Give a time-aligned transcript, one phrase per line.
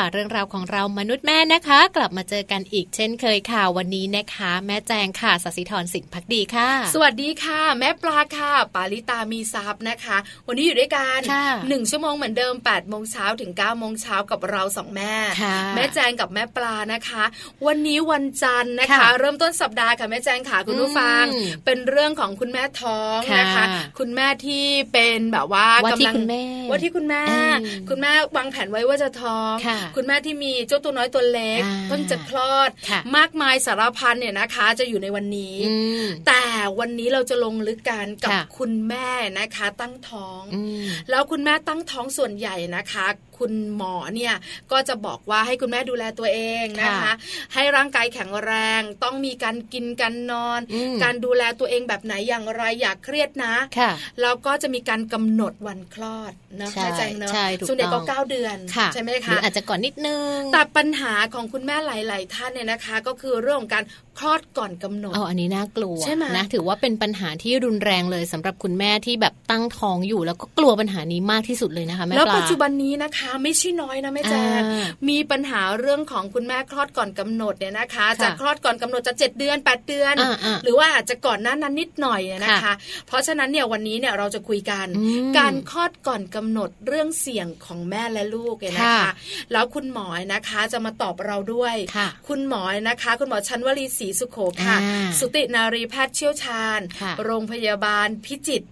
[0.00, 10.16] เมาส์ค่ะเรื่องราวของเรามนุษย์แม่นะคะ กลับมาเจอกันอีกเช่นเคยค่ะวันนี้นะคะ แม่แจงค่ะสศิธรสิงห์พักดีค่ะ สวัสดีค่ะ แม่ปลาค่ะปาลิตามีซับนะคะ
[10.48, 17.24] วันนี้อยู่ด้วยกันค่ะหนึ่งชั่วโมงเหมือนเดิม8ปดโมงเช้าถึง9ก้าโมงเช้ากับเราสองแม่ค่ะแม่แจงกับแม่ปลานะคะ
[17.66, 23.66] วันนี้วันจันทร์นะคะค่ะเริ่มต้นสัปดาห์ค่ะแม่แจงค่ะคุณผู้ฟังอืมเป็นเรื่องของคุณแม่ท้องนะคะค่ะ
[23.98, 27.54] คุณแม่ที่เป็นแบบว่าว่าที่กำลังคุณแม่ว่าที่คุณแม่อืม
[27.88, 29.54] คุณแม่วางแผนไว้ว่าจะท้อง
[29.90, 36.42] ค่ะคุณแม่ที่มีเจ้าตัวน้อยตัวเล็กอ่าเพิ่งจะคลอดค่ะมากมายสารพันเนี่ยนะคะ จะอยู่ในวันนี้อืมแต่
[36.78, 43.06] วันนี้เราจะลงลึกกันกับค่ะคุณแม่นะคะ ตั้งท้องอืมแล้วคุณแม่ตั้งท้องส่วนใหญ่นะคะ
[43.40, 44.34] คุณหมอเนี่ย
[44.72, 47.12] ก็จะบอกว่าให้คุณแม่ดูแลตัวเองนะคะค่ะ
[47.54, 53.90] ให้ร่างกายแข็งแรงต้องมีการกินการนอนอืมการดูแลตัวเองแบบไหนอย่างไรอย่าเครียดนะค่ะ
[54.20, 63.84] แล้วก็จะมีการกำหนดวันคลอดนะใช่เข้าใจเนอะใช่ถูกส่วนใหญ่ต้ก็องเก้าเดือนค่ะใช่ไหมหรืคะออาจจะก่อนนิดนึงแต่ปัญหาของคุณแม่หลาย ๆ ท่านเนี่ยนะคะ ก็คือเรื่องของการ
[64.20, 82.74] คลอดก่อนกำหนดเอาอันนี้น่ากลัวใช่ไหมนะถือว่าเป็นปัญหาที่รุนแรงเลยสำหรับคุณแม่ที่แบบตั้งท้องอยู่ แล้วก็กลัวปัญหานี้มากที่สุดเลยนะคะแม่แล้วปลาปัจจุบันนี้นะคะ ไม่ใช่น้อยนะแม่แจงอ่ามีปัญหาเรื่องของคุณแม่คลอดก่อนกำหนดเนี่ยนะคะค่ะจะคลอดก่อนกำหนดจะเจ็ดเดือนแปดเดือนอ่าอ่าหรือว่าอาจจะก่อนหน้านั้นนิดหน่อยนะคะค่ะ
[83.06, 89.12] เพราะฉะนั้นเนี่ยวันนี้เนี่ยเราจะคุยกันอืมการคลอดก่อนกำหนดเรื่องเสี่ยงของแม่และลูกเนี่ยนะคะค่ะ
[89.52, 98.68] แล้วคุณหมอนะคะจะมาตอบเราด้วยค่ะคุณหมอนะคะ คุณหมอชันวลีศรีสุโขค่ะอ่าสุตินารีแพทย์เชี่ยวชาญค่ะโรงพยาบาลพิจิตร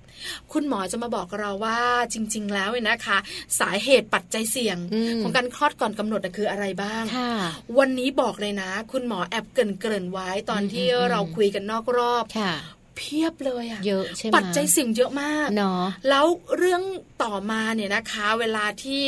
[0.52, 1.80] คุณหมอจะมาบอกเราว่า
[2.12, 3.18] จริง ๆ แล้วเนี่ยนะคะ
[3.60, 7.32] สาเหตุปัจจัยเสี่ยงอืมของการคลอดก่อนกำหนดน่ะคืออะไรบ้างค่ะ
[7.78, 12.54] วันนี้บอกเลยนะ คุณหมอแอบเกรินเกรินๆไว้ตอนที่อืมอืมเราคุยกันนอกรอบค่ะ
[12.98, 16.26] เพียบเลยอะเยอะใช่ไหมปัจจัยเสี่ยงเยอะมากเนาะแล้ว
[16.58, 16.82] เรื่อง
[17.22, 19.02] ต่อมาเนี่ยนะคะ เวลาที่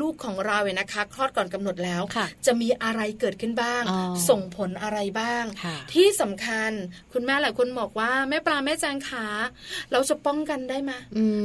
[0.00, 6.70] ลูกของเราเนี่ยนะคะ คลอดก่อนกำหนดแล้วค่ะจะมีอะไรเกิดขึ้นบ้างอ๋อส่งผลอะไรบ้างค่ะที่สำคัญ
[7.12, 9.26] คุณแม่หลายคนบอกว่าแม่ปลาแม่แจงขา
[9.92, 10.92] เราจะป้องกันได้ไหม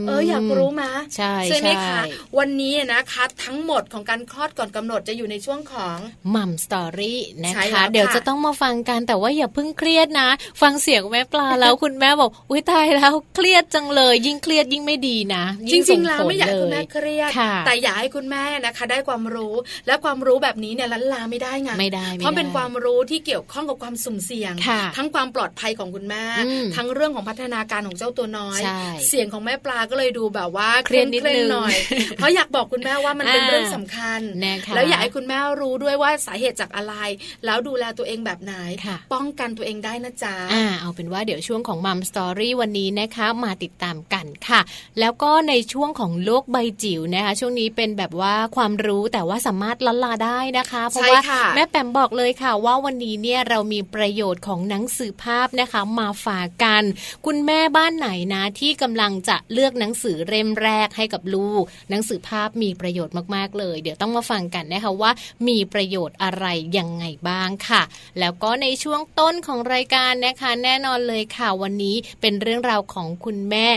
[0.01, 2.01] มเอออยากรู้มะใช่ใช่ไหมคะใช่
[2.37, 5.97] วันนี้นะคะทั้งหมดของการคลอดก่อนกำหนดจะอยู่ในช่วงของ
[6.35, 10.29] มัมสตอรี่นะใช่แล้วคะค่ะเดี๋ยวจะต้องมาฟังกันแต่ว่าอย่าเพิ่งเครียดนะ
[10.61, 19.53] ฟังเสียงแม่ปลาแล้วคุณแม่บอกอุ้ยตายแล้วเครียดจังเลย ยิ่งเครียดยิ่งไม่ดีนะจยิ่ริงส่ๆแล้วผลไม่อยากให้คุณแม่เลเครียดค่ะแต่อยากให้คุณแม่นะคะ ได้ความรู้
[19.87, 31.73] และความรู้แบบนี้เนี่ยลันลาไม่ได้ไงไม่ได้ไม่เพราะเป็นได้ความรู้ที่เกี่ยวข้องกับความสุ่มเสี่ยงค่ะทั้งความปลอดภัยของคุณแม่อืมทั้งเรื่องของพัฒนาการของเจ้าตัวน้อยใช่เสียงของแม่ปลาก็เลยดูแบบว่าเครียดนิดนึงร่ๆหน่อย
[32.17, 36.93] เพราะอยากบอกคุณแม่ว่ามันเป็นอ่าเรื่องสำคัญนะคะแล้วอยากให้คุณแม่รู้ด้วยว่าสาเหตุจากอะไร
[37.45, 38.53] แล้วดูแลตัวเองแบบไหน
[38.85, 44.61] ค่ะป้องกันตัวเองได้นะจ๊ะอ่าเอาเป็นว่าเดี๋ยวช่วงของมัมสตอรี่วันนี้นะคะมาติดตามกันค่ะ
[44.99, 56.83] แล้วก็ในช่วงของโลกใบจิ๋วนะคะ ช่วงนี้เป็นแบบว่าความรู้แต่ว่าสามารถละลาได้นะคะ เพราะใช่ว่าค่ะแม่แปมบอกเลยค่ะ ว่าวันนี้เนี่ยเรามีประโยชน์ของหนังสือภาพนะคะมาฝากกัน
[57.25, 65.11] คุณแม่บ้านไหนนะที่กำลังจะเลือกหนังสือเล่มแรกให้กับลูก หนังสือภาพมีประโยชน์มากๆเลย เดี๋ยวต้องมาฟังกันนะคะว่า
[65.47, 66.45] มีประโยชน์อะไร
[66.77, 67.81] ยังไงบ้างค่ะ
[68.19, 73.67] แล้วก็ในช่วงต้นของรายการนะคะ แน่นอนเลยค่ะวันนี้เป็นเรื่องราวของคุณแม่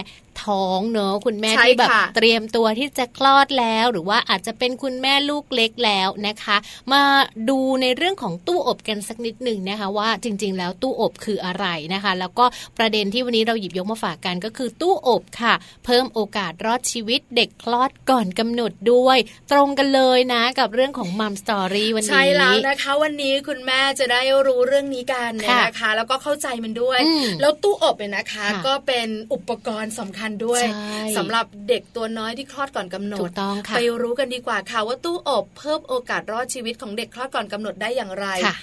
[0.45, 6.57] ท้องเนอะคุณแม่ใช่ที่แบบค่ะเตรียมตัวที่จะคลอดแล้ว หรือว่าอาจจะเป็นคุณแม่ลูกเล็กแล้วนะคะ
[6.93, 7.03] มา
[7.49, 12.45] ดูในเรื่องของตู้อบกันสักนิดหนึ่งนะคะว่าจริง ๆ แล้วตู้อบคืออะไรนะคะ แล้วก็
[12.79, 19.19] ประเด็นที่วันนี้เราหยิบยกมาฝากกันก็คือตู้อบค่ะ เพิ่มโอกาสรอดชีวิตเด็กคลอดก่อนกำหนดด้วย
[19.53, 38.55] ตรงกันเลยนะกับเรื่องของมัมสตอรี่วันนี้ใช่แล้วนะคะ วันนี้คุณแม่จะได้รู้เรื่องนี้กันเนี่ยค่ะนะคะ แล้วก็เข้าใจมันด้วยอืมแล้วตู้อบเนี่ยนะคะค่ะก็เป็นอุปกรณ์สำคัญด้วยใช่สำหรับเด็กตัวน้อยที่คลอดก่อนกำหนถูดกต้องค่ะไปรู้กันดีกว่าค่ะว่าตู้อบเพิ่มโอกาสรอดชีวิตของเด็กคลอดก่อนกำหนดได้อย่างไรค่ะ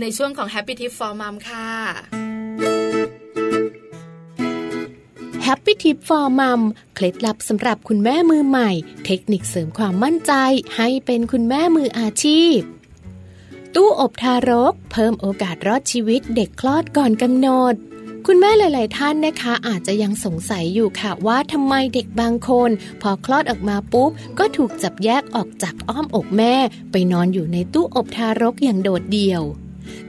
[0.00, 1.68] ในช่วงของ Happy Tip for Mom ค่ะ
[5.46, 6.60] Happy Tip for Mom
[6.94, 8.70] เคล็ดลับสำหรับคุณแม่มือใหม่
[9.04, 10.32] เทคนิคเสริมความมั่นใจ
[10.76, 12.58] ให้เป็นคุณแม่มืออาชีพ
[13.74, 17.74] ตู้อบทารก เพิ่มโอกาสรอดชีวิตเด็กคลอดก่อนกำหนด
[18.30, 22.70] คุณแม่หลาย ๆ ท่านนะคะ อาจจะยังสงสัยอยู่ค่ะว่าทำไมเด็กบางคน
[23.02, 26.54] พอคลอดออกมาปุ๊บ ก็ถูกจับแยกออกจากอ้อมอกแม่
[26.92, 29.42] ไปนอนอยู่ในตู้อบทารกอย่างโดดเดี่ยว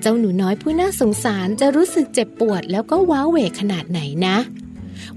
[0.02, 4.38] เจ้าหนูน้อยผู้น่าสงสารจะรู้สึกเจ็บปวดแล้วก็ว้าเหวขนาดไหนนะ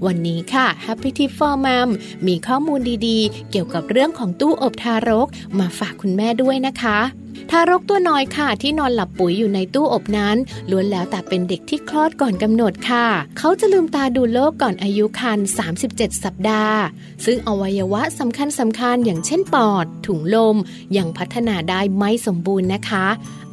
[0.05, 1.89] วันนี้ค่ะ Happy Tip for Mom
[2.27, 5.27] มีข้อมูลดีๆ เกี่ยวกับเรื่องของตู้อบทารก
[5.59, 6.99] มาฝากคุณแม่ด้วยนะคะ
[7.51, 10.37] ทารกตัวน้อยค่ะที่นอนหลับปุ๋ยอยู่ในตู้อบนั้น
[10.69, 13.07] ล้วนแล้วแต่เป็นเด็กที่คลอดก่อนกำหนดค่ะ
[13.37, 15.47] เขาจะลืมตาดูโลกก่อนอายุครรภ์
[15.85, 16.79] 37 สัปดาห์
[17.25, 20.57] ซึ่งอวัยวะสำคัญสำคัญอย่างเช่นปอด ถุงลม
[20.97, 23.05] ยังพัฒนาได้ไม่สมบูรณ์นะคะ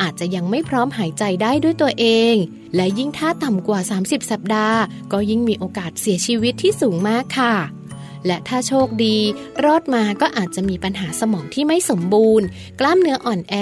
[0.02, 2.35] อาจจะยังไม่พร้อมหายใจได้ด้วยตัวเอง
[2.76, 4.78] และยิ่งถ้าต่ำกว่า 30 สัปดาห์
[5.12, 7.79] ก็ยิ่งมีโอกาสเสียชีวิตที่สูงมากค่ะ
[8.26, 9.16] และถ้าโชคดี
[9.64, 12.46] รอดมาก็อาจจะมีปัญหาสมองที่ไม่สมบูรณ์
[12.80, 13.54] กล้ามเนื้ออ่อนแอ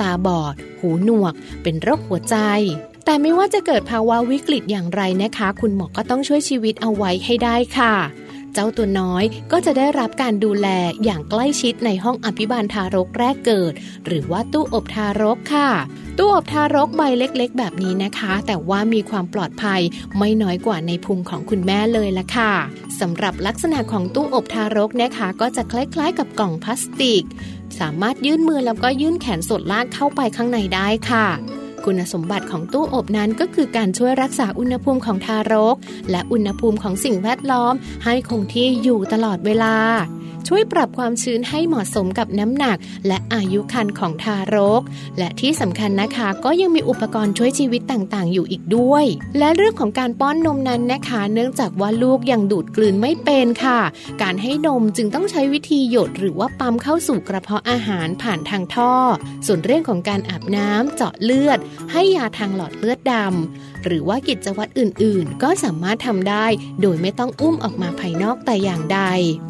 [0.00, 2.36] ตาบอด หูหนวก เป็นโรคหัวใจ
[3.04, 7.94] แต่ไม่ว่าจะเกิดภาวะวิกฤตอย่างไรนะคะ คุณหมอก็ต้องช่วยชีวิตเอาไว้ให้ได้ค่ะ
[8.58, 10.68] เจ้าตัวน้อยก็จะได้รับการดูแล
[11.04, 13.72] อย่างใกล้ชิดในห้องอภิบาลทารกแรกเกิด
[14.06, 15.70] หรือว่าตู้อบทารกค่ะ
[16.18, 19.80] ตู้อบทารกใบเล็กๆ แบบนี้นะคะ แต่ว่ามีความปลอดภัย
[20.18, 22.52] ไม่น้อยกว่าในพุงของคุณแม่เลยละค่ะ
[23.00, 27.24] สำหรับลักษณะของตู้อบทารกนะคะ ก็จะคล้ายๆ กับกล่องพลาสติก
[27.80, 31.26] สามารถยื่นมือแล้วก็ยื่นแขนสดล่างเข้าไปข้างในได้ค่ะ
[31.86, 35.76] คุณสมบัติของตู้อบนั้นก็คือการช่วยรักษาอุณหภูมิของทารก
[36.10, 37.74] และอุณหภูมิของสิ่งแวดล้อม
[38.04, 39.74] ให้คงที่อยู่ตลอดเวลา
[40.46, 42.76] ช่วยปรับความชื้นให้เหมาะสมกับน้ำหนัก
[43.06, 44.82] และอายุครรภ์ของทารก
[45.18, 49.04] และที่สำคัญนะคะก็ยังมีอุปกรณ์ช่วยชีวิตต่างๆ อยู่อีกด้วย
[49.38, 53.80] และเรื่องของการป้อนนมนั้นนะคะ เนื่องจากว่าลูกยังดูดกลืนไม่เป็นค่ะ
[54.22, 58.92] การให้นมจึงต้องใช้วิธีหยดหรือว่าปั๊มเข้าสู่กระเพาะอาหารผ่านทางท่อ
[59.46, 61.58] ส่วนเรื่องของการอาบน้ำเจาะเลือด
[61.92, 66.46] ให้ยาทางหลอดเลือดดำหรือว่ากิจวัตรอื่นๆ ก็สามารถทำได้
[66.80, 69.00] โดยไม่ต้องอุ้มออกมาภายนอกแต่อย่างใด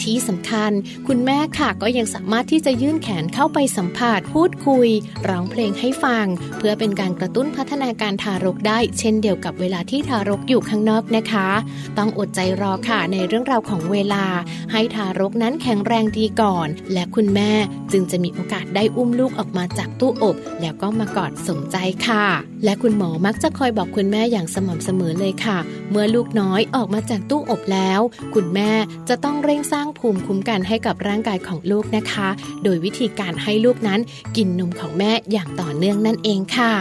[0.03, 0.73] ที่สำคัญ
[1.07, 4.88] คุณแม่ค่ะก็ยังสามารถที่จะยื่นแขนเข้าไปสัมผัสพูดคุย
[5.28, 6.26] ร้องเพลงให้ฟัง
[6.59, 11.49] เพื่อเป็นการกระตุ้นพัฒนาการทารกได้ เช่นเดียวกับเวลาที่ทารกอยู่ข้างนอกนะคะ
[11.99, 14.25] ต้องอดใจรอค่ะในเรื่องราวของเวลา
[14.73, 17.52] ให้ทารกนั้นแข็งแรงดีก่อน และคุณแม่
[17.93, 21.76] จึงจะมีโอกาสได้อุ้มลูกออกมาจากตู้อบ แล้วก็มากอดสมใจ
[22.07, 22.25] ค่ะ
[22.64, 25.59] และคุณหมอมักจะคอยบอกคุณแม่อย่างสม่ำเสมอเลยค่ะ
[25.90, 28.00] เมื่อลูกน้อยออกมาจากตู้อบแล้ว
[28.35, 28.71] คุณแม่
[29.09, 32.28] จะต้องเร่งสร้างภูมิคุ้มกันให้กับร่างกายของลูกนะคะ
[32.64, 34.00] โดยวิธีการให้ลูกนั้น
[34.37, 36.73] กินนมของแม่อย่างต่อเนื่องนั่นเองค่ะ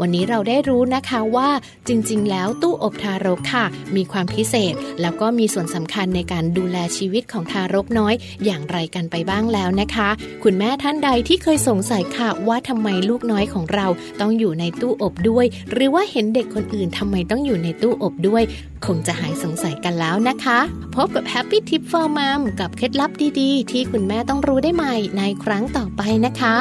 [0.00, 1.48] วันนี้เราได้รู้นะคะว่า
[1.88, 3.64] จริงๆ แล้วตู้อบทารกค่ะ
[3.96, 10.08] มีความพิเศษ แล้วก็มีส่วนสำคัญในการดูแลชีวิตของทารกน้อย อย่างไรกันไปบ้างแล้วนะคะ
[10.44, 13.86] คุณแม่ท่านใดที่เคยสงสัยค่ะว่าทำไมลูกน้อยของเรา
[14.20, 18.42] ต้องอยู่ในตู้อบด้วย หรือว่าเห็นเด็กคนอื่นทำไมต้องอยู่ในตู้อบด้วย
[18.86, 20.58] คงจะหายสงสัยกันแล้วนะคะ
[20.94, 26.56] พบกับ Happy Tip for Mom กับเคล็ดลับดีๆที่คุณแม่ต้องรู้ได้ใหม่ในครั้งต่อไปนะคะ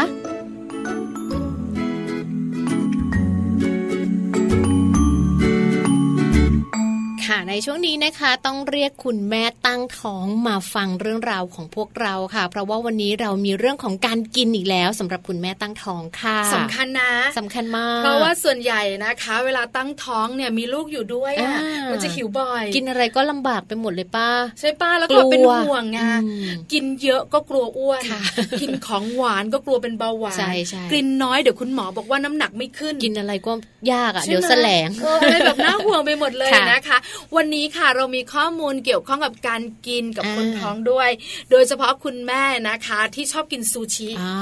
[7.31, 26.09] ค่ะในช่วงนี้นะคะ ต้องเรียกคุณแม่ตั้งท้องมาฟังเรื่องราวของพวกเราค่ะ เพราะว่าวันนี้เรามีเรื่องของการกินอีกแล้วสำหรับคุณแม่ตั้งท้องค่ะสำคัญนะสำคัญมาก เพราะว่าส่วนใหญ่นะคะ เวลาตั้งท้องเนี่ยมีลูกอยู่ด้วยอะอ่ามัมันจะหิวบ่อย กินอะไรก็ลำบากไปหมดเลยป้า ใช่ป้าแล้วกลัก็วเป็นห่วงไงอื
[26.45, 28.21] มกินเยอะก็กลัวอ้วนค่ะ
[28.61, 33.51] กินของหวานก็กลัวเป็นเบาหวานใช่ใช่กินน้อยเดี๋ยวคุณหมอบอกว่าน้ำหนักไม่ขึ้น กินอะไรก็
[33.93, 36.97] ยากอะใช่ไหมเดี๋ยวแสลงเอออะไรแบบน่าห่วงไปหมดเลยค่ะนะคะ
[37.35, 41.09] วันนี้ค่ะเรามีข้อมูลเกี่ยวข้องกับการกินกับอ่าคนท้องด้วย
[41.51, 44.33] โดยเฉพาะคุณแม่นะคะ ที่ชอบกินซูชิอ่า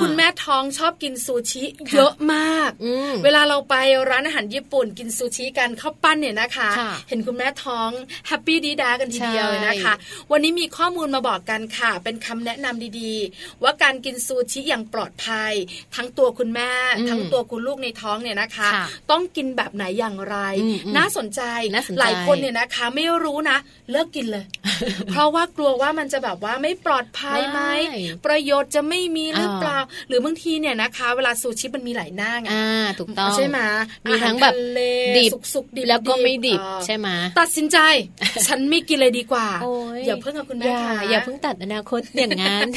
[0.00, 3.74] คุณแม่ท้องชอบกินซูชิค่ะเยอะมากอืมเวลาเราไป
[4.10, 7.90] ร้านอาหารญี่ปุ่นกินซูชิกันข้าวปั้นเนี่ยนะคะค่ะเห็นคุณแม่ท้อง
[8.26, 15.52] แฮปปี้ดีดากันทีเดียวเลยนะคะใช่วันนี้มีข้อมูลมาบอกกันค่ะ เป็นคำแนะนำดีๆ ว่าการกินซูชิอย่างปลอดภัย
[15.96, 21.42] ทั้งตัวคุณแม่อืมทั้งตัวคุณลูกในท้องเนี่ยนะคะค่ะต้องกินแบบไหนอย่างไรอืมอืมน่าสนใจ
[21.74, 23.58] น่าสนใจหลายคนเนี่ยนะคะ ไม่รู้นะ
[23.90, 24.44] เลิกกินเลย
[25.10, 33.58] เพราะว่ากลัวว่ามันจะแบบว่าไม่ปลอดภัยไหมไม่ประโยชน์จะไม่มีหรือเปล่าอ่หรือบางทีเนี่ยนะคะ เวลาซูชิมันมีหลายหน้าไงอ่าถูกต้องใช่ไหม
[34.08, 34.80] มีทั้งแบบอาหารทะเล
[35.16, 37.08] ดิบสุกๆดิบแล้วก็ไม่ดิบเออใช่ไหม
[37.40, 37.78] ตัดสินใจ
[38.46, 42.68] ฉันไม่กินเลยดีกว่าโอ้ยอย่าเพิ่งกับคุณอแม่ย่าค่ะอย่าเพิ่งตัดอนาคตอย่างนั้น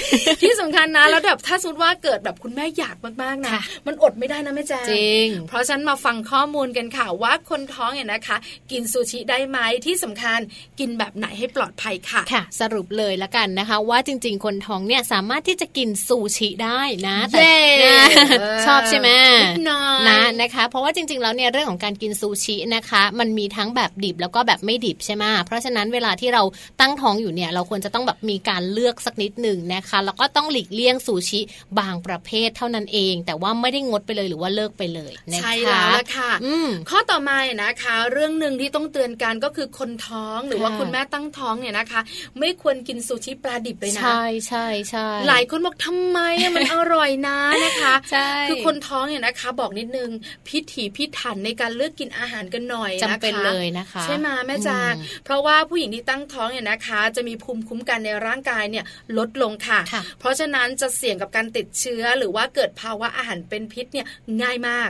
[0.41, 8.37] ที่สำคัญนะแล้วแบบถ้าสมมติว่าเกิดแบบคุณแม่อยากมากๆนะค่ะมันอดไม่ได้นะแม่แจงจริง เพราะฉะนันมาฟังข้อมูลกันค่ะว่าคนท้องเนี่ยนะคะ
[8.71, 10.39] กินซูชิได้ไหมที่สำคัญ
[10.79, 18.01] กินแบบไหนให้ปลอดภัยค่ะค่ะ สรุปเลยละกันนะคะ ว่าจริง ๆ คนท้องเนี่ยสามารถที่จะกินซูชิได้นะแต่เย้นะ
[18.39, 19.09] เออชอบใช่ไหม
[19.43, 26.43] นิดหน่อยนะนะคะ เพราะว่าจริง ๆ แล้วเนี่ยเรื่องของการกินซูชินะคะ มันมีทั้งแบบดิบแล้วก็แบบไม่ดิบใช่ไหมเพราะฉะนั้นเวลาที่เรา
[26.79, 31.39] ตั้งท้องอยู่เนี่ย เราควรจะต้องแบบมีการเลือกสักนิดหนึ่งนะคะ แล้วก็ต้องหลีกเลี่ยงซูชิ
[31.79, 42.01] บางประเภทเท่านั้นเอง แต่ว่าไม่ได้งดไปเลยหรือว่าเลิกไปเลยนะคะใช่แล้วละค่ะอืมข้อต่อมานะคะ เรื่องหนึ่งที่ต้องเตือนกันกันก็คือคนท้องหรือว่าคุณแม่ตั้งท้องเนี่ยนะคะ
[42.39, 46.19] ไม่ควรกินซูชิปลาดิบเลยนะ ใช่ใช่ใช่หลายคนบอกทำไม
[46.55, 50.09] มันอร่อยนะนะคะใช่คือคนท้องเนี่ยนะคะ บอกนิดนึง
[50.47, 54.93] พิถีพิถันในการเลือกกินอาหารกันหน่อยนะคะจำเป็นเลยนะคะ ใช่ไหมแม่จาง
[55.25, 58.85] เพราะว่าผู้หญิงที่ตั้งท้องเนี่ยนะคะ จะมีภูมิคุ้มกันในร่างกายเนี่ย
[59.17, 59.79] ลดลงค่ะ
[60.19, 64.05] เพราะฉะนั้นจะเสี่ยงกับการติดเชื้อหรือว่าเกิดภาวะอาหารเป็นพิษเนี่ย
[64.41, 64.89] ง่ายมาก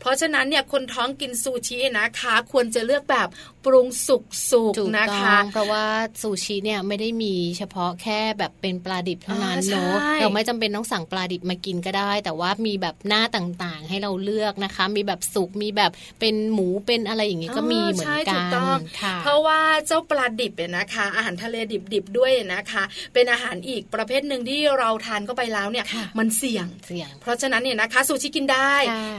[0.00, 3.28] เพราะฉะนั้นเนี่ยคนท้องกินซูชินะคะ ควรจะเลือกแบบ
[3.64, 5.84] ปรุงสุกสุกนะคะ เพราะว่า
[6.22, 18.78] ซูชิเนี่ยไม่ได้มีเฉพาะแค่แบบเป็นปลาดิบเท่านั้นเนาะเราไม่จำเป็นต้องสั่งปลาดิบมากินก็ได้ แต่ว่ามีแบบหน้าต่างๆ ให้เราเลือกนะคะ มีแบบสุกมีแบบเป็นหมูเป็นอะไรอย่างนี้ก็มีเหมือนกัน
[19.22, 22.82] เพราะว่าเจ้าปลาดิบเนี่ยนะคะ อาหารทะเลดิบๆด้วยนะคะ
[23.14, 25.84] เป็นอาหารอีกประเภทหนึ่งที่เราทานเข้าไปแล้วเนี่ย
[26.18, 28.72] มันเสี่ยงเสี่ยง เพราะฉะนั้นเนี่ยนะคะซูชิกินได้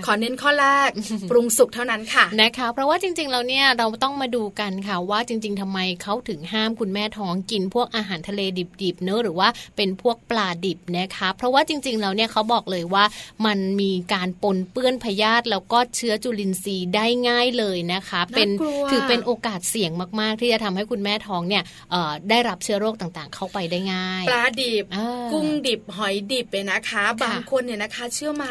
[0.05, 0.89] ขอเน้นข้อแรก
[1.29, 8.41] ปรุงสุกเท่านั้นค่ะนะคะ เพราะว่าจริงๆเราเนี่ยเราต้องมาดูกันค่ะว่าจริง ๆทำไมเขาถึงห้ามคุณแม่ท้องกินพวกอาหารทะเล
[8.81, 13.03] ดิบๆเนอะหรือว่าเป็นพวกปลาดิบนะคะ เพราะว่าจริงๆเราเนี่ยเขาบอกเลยว่า
[13.45, 18.49] มันมีการปนเปื้อนพยาธิแล้วก็เชื้อจุลินทรีย์ได้ง่ายเลยนะคะ เป็น
[18.89, 21.63] ถือเป็นโอกาสเสี่ยงมากๆ ที่จะทำให้คุณแม่ท้องเนี่ย
[22.29, 24.85] ได้รับเชื้อโรคต่างๆ เข้าไปได้ง่าย ปลาดิบ
[25.31, 28.45] กุ้งดิบหอยดิบไปนะคะ บางคนเนี่ยนะคะ เชื่อไหม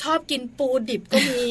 [0.00, 1.44] ชอบกินปูดิบก็มี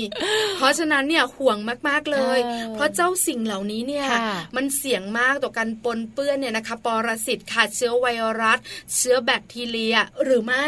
[0.57, 1.57] เพราะฉะนั้นเนี่ยห่วง
[1.87, 2.39] มากๆเลย
[2.73, 4.07] เพราะเจ้าสิ่งเหล่านี้เนี่ย
[4.55, 8.07] มันเสี่ยงมากต่อการปนเปื้อนเนี่ยนะคะปรสิตค่ะเชื้อไว
[8.41, 8.59] รัส
[8.95, 10.65] เชื้อแบคทีเรียหรือไม่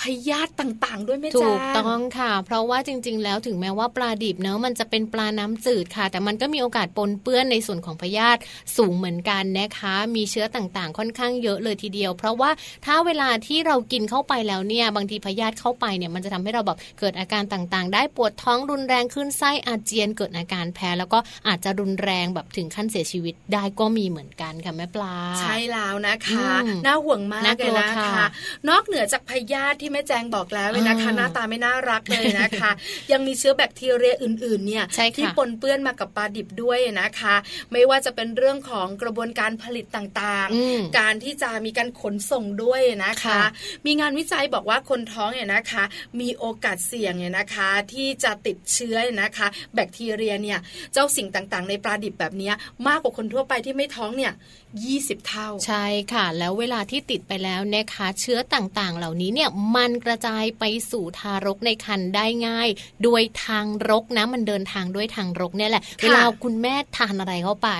[0.00, 8.40] พยาธิต่างๆ ด้วยไหมจ๊ะถูกต้องค่ะ เพราะว่าจริง ๆ แล้วถึงแม้ว่าปลาดิบเนาะมันจะเป็นปลาน้ำจืดค่ะ แต่มันก็มีโอกาสปนเปื้อนในส่วนของพยาธิ
[8.76, 12.50] สูงเหมือนกันนะคะ มีเชื้อต่างๆ ค่อนข้างเยอะเลยทีเดียว เพราะว่า
[12.86, 21.18] ถ้าเวลาที่เรากินเข้าไปแล้วเนี่ยบางทีพยาธิเข้าไปเนี่ยมันจะทำให้เราแบบเกิดอาการต่างๆ ได้ปวดท้องรุนแรงขึ้นไส้อาเจียนเกิดอาการแพ้แล้วก็
[21.48, 26.48] อาจจะรุนแรงแบบถึงขั้นเสียชีวิตได้ก็มีเหมือนกันค่ะแม่ปลา ใช่แล้วนะคะ
[26.86, 28.26] น่าห่วงมากเลยนะคะ
[28.68, 32.70] นอกเหนือจากพยาธิที่แม่แจงบอกแล้วเลยนะคะ หน้าตาไม่น่ารักเลยนะคะ
[33.12, 34.84] ยังมีเชื้อแบคทีเรียอื่น ๆ เนี่ย
[35.16, 37.34] ที่ปนเปื้อนมากับปลาดิบด้วยนะคะ
[37.72, 43.40] ไม่ว่าจะเป็นเรื่องของกระบวนการผลิตต่างๆ การที่จะมีการขนส่งด้วยนะคะ
[43.86, 45.84] มีงานวิจัยบอกว่าคนท้องเนี่ยนะคะ
[46.20, 50.58] มีโอกาสเสี่ยงเนี่ยนะคะ ที่จะติดเชื้อนะคะ แบคทีเรียเนี่ย
[50.92, 52.52] เจ้าสิ่งต่างๆ ในปลาดิบแบบนี้
[52.86, 54.32] มากกว่าคนทั่วไปที่ไม่ท้องเนี่ย
[54.80, 62.68] 20 เท่า ใช่ค่ะ แล้วเวลาที่ติดไปแล้วนะคะเชื้อต่างๆ เหล่านี้เนี่ยมันกระจายไปสู่ทารกในครรภ์ได้ง่าย
[63.02, 67.70] โดยทางรกนะมันเดินทางด้วยทางรกเนี่ยแหละเวลาคุณแม่ทานอะไรเข้าไป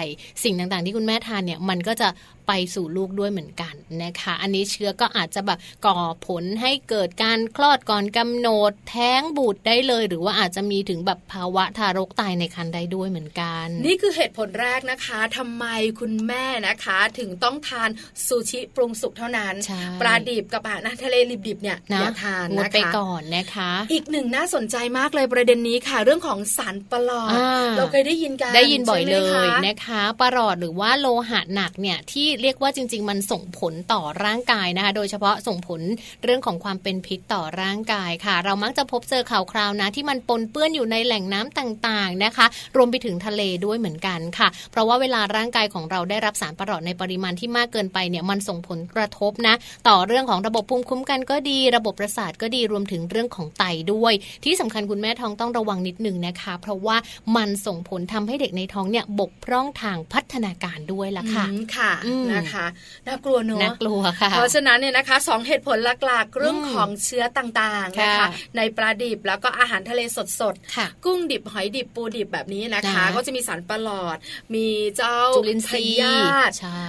[0.45, 2.09] สิ่งต่างๆ ที่คุณแม่ทานเนี่ยมันก็จะ
[2.53, 15.65] ไปสู่ลูกด้วยเหมือนกันนะคะ อันนี้เชื้อก็อาจจะแบบก่อผลให้เกิดการคลอดก่อนกำหนดแท้งบุตรได้เลย หรือว่าอาจจะมีถึงแบบภาวะทารกตายในครรภ์ได้ด้วยเหมือนกัน นี่คือเหตุผลแรกนะคะทำไม
[16.01, 17.89] คุณแม่นะคะ ถึงต้องทาน
[18.27, 19.55] ซูชิปรุงสุกเท่านั้น
[20.01, 27.31] ปลาดิบกับอาหารทะเลดิบๆเนี่ยอย่าทานนะคะงดไปก่อนนะคะ อีกหนึ่งน่าสนใจมากเลยประเด็นนี้ค่ะ เรื่องของสารปลอด
[27.77, 35.81] เราเคยได้ยินกันได้ยินบ่อยเลยนะคะปลอดหรือว่าโลหะหนักเนี่ยที่เรียกว่าจริง ๆ มันส่งผลต่อร่างกายนะคะ โดยเฉพาะส่งผล
[36.25, 49.55] เรื่องของความเป็นพิษต่อร่างกายค่ะ เรามักจะพบเจอข่าวคราวนะ ที่มันปนเปื้อนอยู่ในแหล่งน้ำต่างๆนะคะ รวมไปถึงทะเลด้วยเหมือนกันค่ะ เพราะว่าเวลาร่างกายของเราได้รับสารประหลอดในปริมาณที่มากเกินไปเนี่ยมันส่งผลกระทบนะ
[49.89, 54.13] ต่อเรื่องของระบบภูมิคุ้มกันก็ดี ระบบประสาทก็ดีรวมถึงเรื่องของไตด้วย
[54.45, 56.97] ที่สำคัญคุณแม่ท้องต้องระวังนิดนึงนะคะ เพราะว่า
[57.37, 61.45] มันส่งผลทำให้เด็กในท้องเนี่ยบกพร่องทางพัฒนาการด้วยล่ะค่ะ
[61.77, 61.93] ค่ะ
[62.37, 62.67] นะคะ
[63.09, 70.01] น่ากลัวเนอะน่ากลัวค่ะ เพราะฉะนั้นเนี่ยนะคะสองเหตุผลหลักๆเรื่องของเชื้อต่างๆนะคะ ในปลาดิบแล้วก็อาหารทะเล
[70.41, 74.17] สดๆกุ้งดิบหอยดิบปูดิบแบบนี้นะคะ ก็จะมีสารประหลอด
[74.55, 74.67] มี
[74.97, 76.03] เจ้าจุลินทรีย์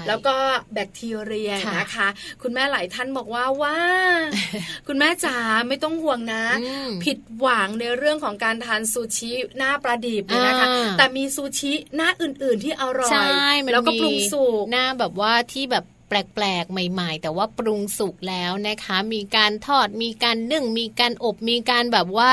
[0.08, 0.36] แล้วก็
[0.74, 2.08] แบคทีเรียนะคะ
[2.42, 3.78] คุณแม่หลายท่านบอกว่าว่า
[4.88, 6.44] คุณแม่จ๋าไม่ต้องห่วงนะ
[7.04, 13.30] ผิดหวังในเรื่องของการทานซูชิหน้าปลาดิบนะคะ แต่มีซูชิหน้าอื่นๆที่อร่อย
[13.74, 22.32] แล้วก็ปรุงสุกหน้าแบบว่าที่แบบแปลกๆ ใหม่ ๆ แต่ว่าปรุงสุกแล้วนะคะ มีการทอดมีการนึ่ง มีการอบมีการแบบว่า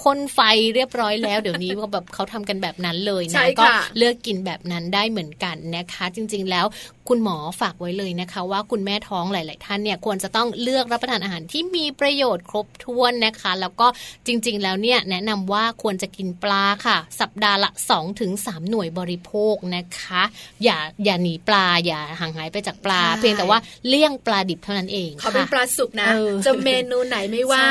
[0.00, 0.40] พ่นไฟ
[0.74, 3.66] เรียบร้อยแล้ว เดี๋ยวนี้ก็แบบเขาทำกันแบบนั้นเลยนะก็
[3.98, 6.66] เลือกกินแบบนั้นได้เหมือนกันนะคะ จริง ๆ แล้ว
[7.08, 13.86] คุณหมอฝากไว้เลยนะคะ ว่าคุณแม่ท้องหลาย ๆ ท่านเนี่ยควรจะต้องเลือกรับประทานอาหารที่มีประโยชน์ครบถ้วนนะคะ แล้วก็
[14.26, 18.30] จริง ๆ แล้วเนี่ยแนะนำว่าควรจะกินปลาค่ะ สัปดาห์ละ 2-3ถึง
[18.70, 20.22] หน่วยบริโภคนะคะ
[20.64, 23.58] อย่าอย่าหนีปลาอย่าห่างหายไปจากปลา เพียงแต่ว่า
[23.88, 26.08] เลี่ยงปลาดิบเท่านั้นเองเขาเป็นปลาสุกนะ
[26.46, 27.66] จะเมนูไหนไม่ว่า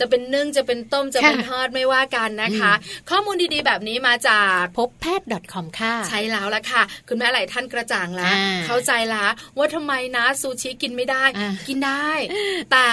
[0.00, 2.72] จะเป็นนึ่งจะเป็นต้มจะเป็นทอดไม่ว่ากันนะคะ
[3.10, 8.34] ข้อมูลดีๆ แบบนี้มาจากพบแพทย์ .com ค่ะ ใช่แล้วละค่ะ คุณแม่หลายท่านกระจ่างแล้ว
[8.66, 11.24] เข้าใจแล้วว่าทำไมนะซูชิกินไม่ได้
[11.68, 12.10] กินได้
[12.72, 12.88] แต่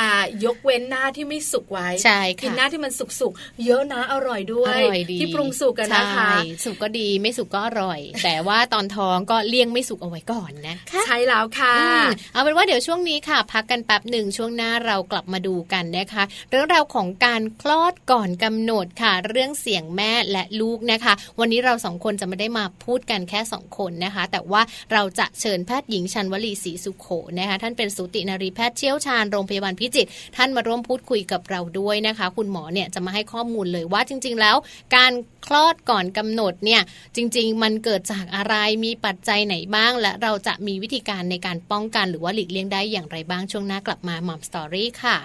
[0.45, 4.79] ยกเว้นหน้าที่ไม่สุกไว้ใช่กินหน้าที่มันสุกๆเยอะนะอร่อยด้วย
[5.19, 6.29] ที่ปรุงสุกกันนะคะ
[6.63, 11.75] สุกก็ดีไม่สุกก็อร่อย แต่ว่าตอนท้องก็เลี่ยงไม่สุกเอาไว้ก่อนนะคะใช่แล้วค่ะ
[12.33, 24.61] เอาเป็นว่าเดี๋ยวช่วงนี้ค่ะ พักกันแป๊บหนึ่งช่วงหน้าเรากลับมาดูกันนะคะ เรื่องราวของการคลอดก่อนกำหนดค่ะ เรื่องเสียงแม่และลูกนะคะ วันนี้เราสองคนจะไม่ได้มาพูดกันแค่สองคนนะคะ แต่ว่า
[24.93, 27.07] เราจะเชิญแพทย์หญิงชันวลีศรีสุขโข
[27.39, 34.55] นะคะท่านเป็นสูตินารีแพทย์เชี่ยวชาญโรงพยาบาลพิจิตรท่านมาร่วมพูดคุยกับเราด้วยนะคะ คุณหมอเนี่ยจะมาให้ข้อมูลเลยว่าจริง ๆ แล้ว
[34.95, 35.11] การ
[35.45, 36.81] คลอดก่อนกำหนดเนี่ย
[37.15, 45.15] จริง ๆ มันเกิดจากอะไรมีปัจจัยไหนบ้าง และเราจะมีวิธีการในการป้องกัน หรือว่าหลีกเลี่ยงได้อย่างไรบ้างช่วงหน้ากลับมาหมอมสตอรี่ค่ะ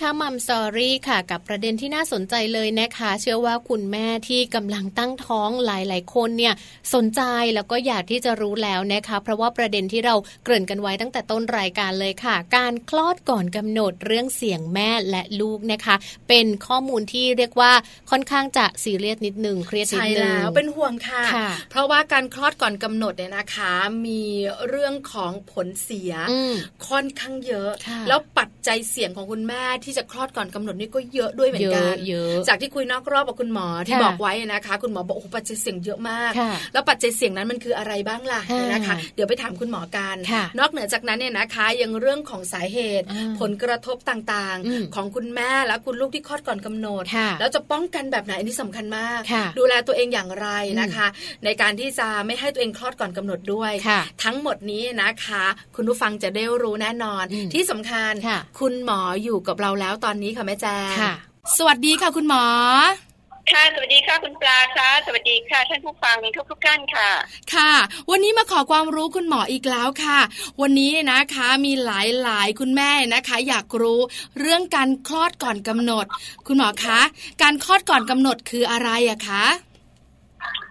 [0.00, 6.54] นช่วงนี้นะคะมัมสอรี่ค่ะ กับประเด็นที่น่าสนใจเลยนะคะ เชื่อว่าคุณแม่ที่กำลังตั้งท้องหลาย ๆ คนเนี่ย
[6.94, 7.22] สนใจ
[7.54, 15.96] แล้วก็อยากที่จะรู้แล้วนะคะ เพราะว่าประเด็นที่เราเกริ่นกันไว้ตั้งแต่ต้นรายการเลยค่ะ การคลอดก่อนกำหนดเรื่องเสียงแม่และลูกนะคะ
[16.28, 17.72] เป็นข้อมูลที่เรียกว่า
[18.10, 21.24] ค่อนข้างจะซีเรียสนิดหนึ่งเครียดนิดนึงใช่แล้วเป็นห่วงค่ะ
[21.70, 23.72] เพราะว่าการคลอดก่อนกำหนดเนี่ยนะคะ
[24.06, 24.22] มี
[24.68, 26.12] เรื่องของผลเสีย
[26.88, 27.70] ค่อนข้างเยอะ
[28.08, 31.94] แล้วปัจจัยเสี่ยงของคุณแม่ที่จะคลอดก่อนกำหนดนี่ก็เยอะด้วยเหมือนกัน
[32.48, 36.32] จากที่คุยนอกรอบกับคุณหมอที่บอกไว้นะคะ คุณหมอบอกโอ้ปัจจัยเสี่ยงเยอะมาก
[36.72, 38.40] แล้วปัจจัยเสี่ยงนั้นมันคืออะไรบ้างล่ะ
[38.72, 40.16] นะคะ เดี๋ยวไปถามคุณหมอกัน
[40.58, 43.06] นอกเหนือจากนั้นเนี่ยนะคะ ยังเรื่องของสาเหตุ
[43.40, 47.04] ผลกระทบต่างๆ ของคุณแม่และคุณลูกที่คลอดก่อนกำหนด
[47.40, 49.20] แล้วจะป้องกันแบบไหนอันนี้สำคัญมาก
[49.58, 50.48] ดูแลตัวเองอย่างไร
[50.80, 51.06] นะคะ
[51.44, 53.72] ในการที่จะไม่ให้ตัวเองคลอดก่อนกำหนดด้วย
[54.24, 55.44] ทั้งหมดนี้นะคะ
[55.76, 57.24] คุณผู้ฟังจะได้รู้แน่นอน
[57.54, 58.12] ที่สำคัญ
[58.60, 60.94] คุณหมออยู่กับเราแล้วตอนนี้ค่ะแม่แจ้ง
[61.56, 62.44] สวัสดีค่ะคุณหมอ
[63.52, 67.10] ค่ะสวัสดีค่ะคุณปลาค่ะสวัสดีค่ะท่านผู้ฟังทุกทุกท่านค่ะ
[67.54, 67.72] ค่ะ
[68.10, 70.18] วันนี้มาขอความรู้คุณหมออีกแล้วค่ะ
[70.60, 74.00] วันนี้นะคะมีหลายหลายคุณแม่นะคะ อยากรู้
[74.38, 76.06] เรื่องการคลอดก่อนกำหนด
[76.46, 77.00] คุณหมอคะ
[77.42, 79.44] การคลอดก่อนกำหนดคืออะไรอะคะ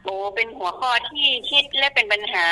[0.04, 2.45] โอ้เป็นหัวข้อที่คิดและเป็นปัญหา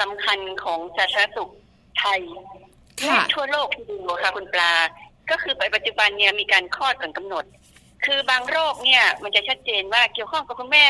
[0.00, 1.50] สำคัญของสาธารณสุข
[1.98, 2.20] ไทย
[3.06, 4.72] และทั่วโลกที่ดูค่ะคุณปลา
[5.30, 7.44] ก็คือปัจจุบันเนี่ยมีการคลอดก่อนกำหนด
[8.04, 10.86] คือบางโรคเนี่ยมันจะชัดเจนว่าเกี่ยวข้องกับคุณแม่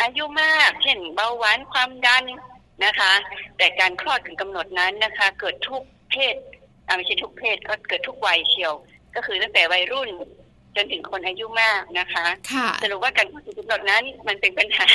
[0.00, 2.24] อายุมาก เช่นเบาหวานความดัน
[2.84, 3.12] นะคะ
[3.58, 6.34] แต่การคลอดก่อนกำหนดนั้นนะคะ เกิดทุกเพศ
[6.96, 8.72] ไม่ใช่ทุกเพศก็เกิดทุกวัยเชียว
[9.14, 10.08] ก็คือตั้งแต่วัยรุ่น
[10.76, 12.26] จนถึงคนอายุมากนะคะ
[12.82, 14.88] สรุปว่าการคลอดก่อนกำหนดนั้นมันเป็นปัญหา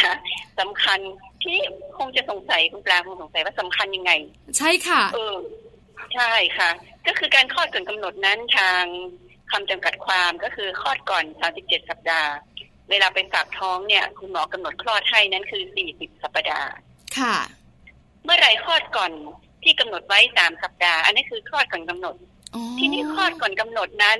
[0.60, 1.00] สำคัญ
[1.44, 1.58] ที่
[1.98, 4.12] คงจะสงสัยคุณปลาคงสงสัยว่าสำคัญยังไง
[4.58, 5.36] ใช่ค่ะ เออ
[6.16, 6.70] ใช่ค่ะ
[7.08, 8.84] ก็คือการคลอดก่อนกำหนดนั้นทาง
[9.52, 11.26] คำจำกัดความก็คือคลอดก่อน
[11.58, 12.32] 37 สัปดาห์
[12.90, 16.70] เวลาไปฝากท้องเนี่ย คุณหมอกำหนดคลอดให้นั้นคือ 40 สัปดาห์
[17.18, 17.36] ค่ะ
[18.24, 19.12] เมื่อไรคลอดก่อน
[19.64, 22.16] ที่กำหนดไว้สามสัปดาห์ อันนี้คือคลอดก่อนกำหนด
[22.78, 24.20] ที่นี่คลอดก่อนกำหนดนั้น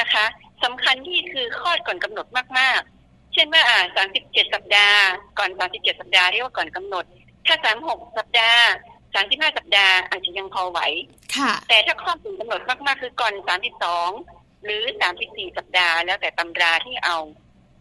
[0.00, 0.24] นะคะ
[0.64, 2.26] สำคัญที่คือคลอดก่อนกำหนด
[2.58, 3.78] มากๆ เช่นว่าอ่า
[4.18, 5.00] 37 สัปดาห์
[5.38, 7.04] ก่อน 37 สัปดาห์เรียกว่าก่อนกำหนด
[7.46, 8.64] ถ้า 36 สัปดาห์
[9.16, 10.80] สามสิบห้าสัปดาห์อาจจะยังพอไหว
[11.36, 14.10] ค่ะ แต่ถ้าข้อถึงกำหนดมากๆ คือก่อนสามสิบสอง
[14.64, 17.16] หรือสามสิบสี่สัปดาห์แล้วแต่ตำราที่เอา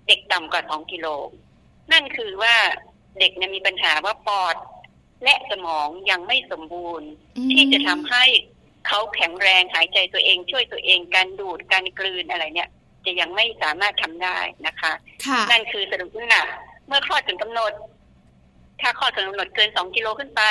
[0.07, 1.07] เด็กต่ำกว่าสองกิโล
[1.91, 2.55] นั่นคือว่า
[3.19, 4.55] เด็กเนี่ยมีปัญหาว่าปอด
[5.23, 7.09] และสมองยังไม่สมบูรณ์
[7.53, 8.25] ที่จะทำให้
[8.87, 12.69] เขาแข็งแรงหายใจตัวเอง ช่วยตัวเองการดูดการกลืนอะไรเนี่ย
[13.05, 14.93] จะยังไม่สามารถทำได้นะคะ
[15.51, 16.41] นั่นคือสรุปว่า
[16.87, 17.73] เมื่อคลอดถึงกำหนด
[18.81, 20.43] ถ้าคลอดถึงกำหนดเกินสองกิโลขึ้นไป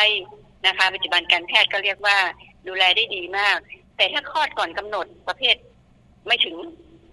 [0.66, 2.16] นะคะปัจจุบันการแพทย์ก็เรียกว่า
[2.68, 3.56] ดูแลได้ดีมาก
[3.96, 5.56] แต่ถ้าคลอดก่อนกำหนดประเภท
[6.26, 6.56] ไม่ถึง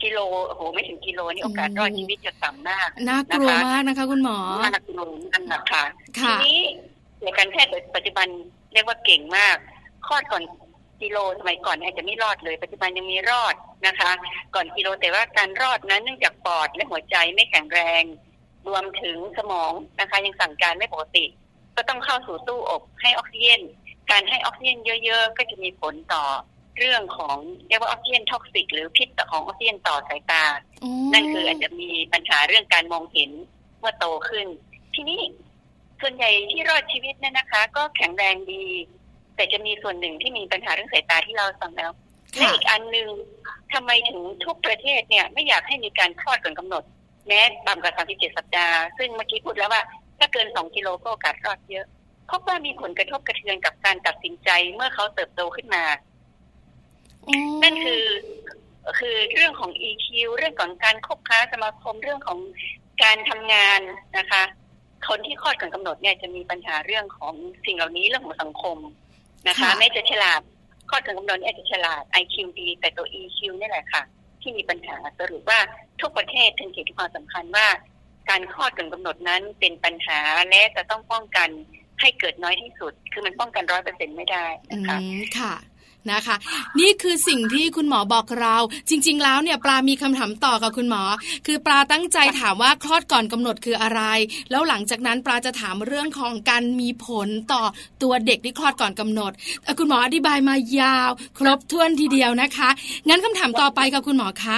[0.04, 5.02] กิโลโอ้โหไม่ถึงกิโลนี่โอกาสรอดชีวิตจะต่ำมากน่ากลัวมากนะคะ คุณหมอน่ากลัว
[5.34, 5.84] นั่นแหละค่ะ
[6.18, 6.60] ทีนี้
[7.24, 8.28] ในการแพทย์ปัจจุบัน
[8.74, 9.56] เรียกว่าเก่งมาก
[10.08, 10.44] คลอดก่อน
[11.02, 13.56] กิโลสมัยก่อนอาจจะไม่รอดเลย ปัจจุบันยังมีรอด
[13.88, 14.12] นะคะ
[14.56, 18.04] ก่อนกิโลแต่ว่าการรอดนั้นเนื่องจากปอดและหัวใจไม่แข็งแรง
[18.68, 21.26] รวมถึงสมองนะคะ ยังสั่งการไม่ปกติ
[21.76, 23.62] ก็ต้องเข้าสู่ตู้อบให้ออกซิเจน
[24.12, 26.24] การให้ออกซิเจนเยอะ ๆ ก็จะมีผลต่อ
[26.78, 30.44] เรื่องของเรียกว่าออกซิเจน toxic หรือพิษของออกซิเจนต่อสายตา
[31.14, 33.32] นั่นคืออาจจะมีปัญหาเรื่องการมองเห็น
[33.80, 34.48] เมื่อโตขึ้น
[34.96, 35.22] ทีนี้
[36.02, 38.64] ส่วนใหญ่ที่รอดชีวิตเนี่ยนะคะ ก็แข็งแรงดี
[39.36, 41.92] แต่จะมีส่วนหนึ่งที่มีปัญหาเรื่องสายตาที่เราฟังแล้ว
[42.36, 43.08] และอีกอันหนึ่ง
[43.74, 46.84] ทำไมถึงทุกประเทศเนี่ยไม่อยากให้มีการคลอดก่อนกำหนด
[47.28, 49.84] แม้ต่ำกว่า37 สัปดาห์ ซึ่งเมื่อกี้พูดแล้วว่า
[50.22, 51.86] ถ้าเกินสองกิโลก็โอกาสรอดเยอะ
[52.30, 55.84] พบว่ามีผลกระทบกระเทือนกับการตัดสินใจเมื่อเขาเติบโตขึ้นมา
[57.64, 58.04] นั่นคือ
[59.00, 60.08] คือเรื่องของ EQ
[60.38, 62.40] เรื่องของการคบค้าสมาคมเรื่องของ
[63.04, 63.82] การทำงาน
[64.18, 64.44] นะคะ
[65.08, 67.34] คนที่คลอดก่อนกำหนดเนี่ยจะมีปัญหาเรื่องของ
[67.66, 68.78] สิ่งเหล่านี้เรื่องของสังคม
[69.48, 70.42] นะคะแม้จะฉลาด
[70.90, 74.04] คลอดก่อนกำหนดอาจจะฉลาด IQ ดีแต่ตัว EQ นี่แหละค่ะ
[74.42, 75.60] ที่มีปัญหาสรุปว่า
[76.02, 77.68] ทุกประเทศถึงเห็นความสำคัญว่า
[78.30, 81.50] การคลอดก่อนกำหนดนั้นเป็นปัญหาและจะต้องป้องกัน
[82.02, 84.98] ให้เกิดน้อยที่สุด คือมันป้องกันร้อยเปอร์เซ็นไม่ได้นะคะ
[85.40, 85.54] ค่ะ
[86.12, 86.36] นะคะ
[86.80, 88.56] นี่คือสิ่งที่คุณหมอบอกเรา
[88.90, 91.04] จริง ๆ แล้วเนี่ยปลามีคำถามต่อกับคุณหมอ
[91.46, 94.02] คือปลาตั้งใจถามว่าคลอดก่อนกำหนดคืออะไร
[94.52, 97.64] แล้วหลังจากนั้นปลาจะถามเรื่องของการมีผลต่อ
[98.02, 99.32] ตัวเด็กที่คลอดก่อนกำหนด
[99.64, 101.10] แต่คุณหมออธิบายมายาว
[101.40, 102.70] ครบถ้วนทีเดียวนะคะ
[103.08, 104.58] งั้นคำถามต่อไปกับคุณหมอคะ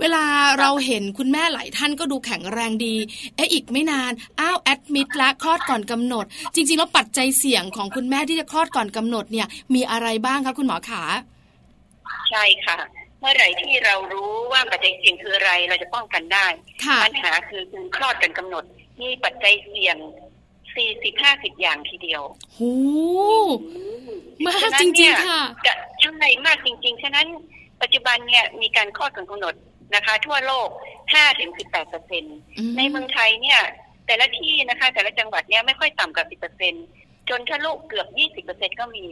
[0.00, 0.24] เวลา
[0.58, 2.94] เราเห็นคุณแม่หลายท่านก็ดูแข็งแรงดี
[3.36, 6.24] เอ๊ะอีกไม่นานอ้าวแอดมิดละคลอดก่อนกำหนด
[6.54, 11.02] จริงๆแล้วปัจจัยเสี่ยงของคุณแม่ที่จะคลอดก่อนกำหนดเนี่ยมีอะไรบ้างคะคุณหมอขา
[12.30, 12.78] ใช่ค่ะ
[13.20, 16.46] เมื่อไหร่ที่เรารู้ว่าปัจจัยเสี่ยงคืออะไรเราจะป้องกันได้
[17.04, 18.64] ปัญหาคือคุณคลอดกันกำหนด
[19.00, 19.96] มีปัจจัยเสี่ยง
[20.76, 22.22] สี่สิบห้าสิบอย่างทีเดียว
[22.54, 22.60] โห
[24.46, 25.42] มากจริงๆค่ะ
[26.00, 27.26] ช่างในมากจริง ๆ ฉะนั้น
[27.82, 29.54] ปัจจุบันเนี่ยมีการคลอดกันกำหนด
[29.94, 30.68] นะคะ ทั่วโลก
[31.12, 32.24] ห้าถึงสิบแปดเปอร์เซ็น
[32.76, 33.60] ในเมืองไทยเนี่ย
[34.06, 36.74] แต่ละที่นะคะ แต่ละจังหวัดเนี่ยไม่ค่อยต่ำกว่าสิบเปอร์เซ็น
[37.30, 39.04] จนทะลุเกือบยี่สิบเปอร์เซ็นก็มี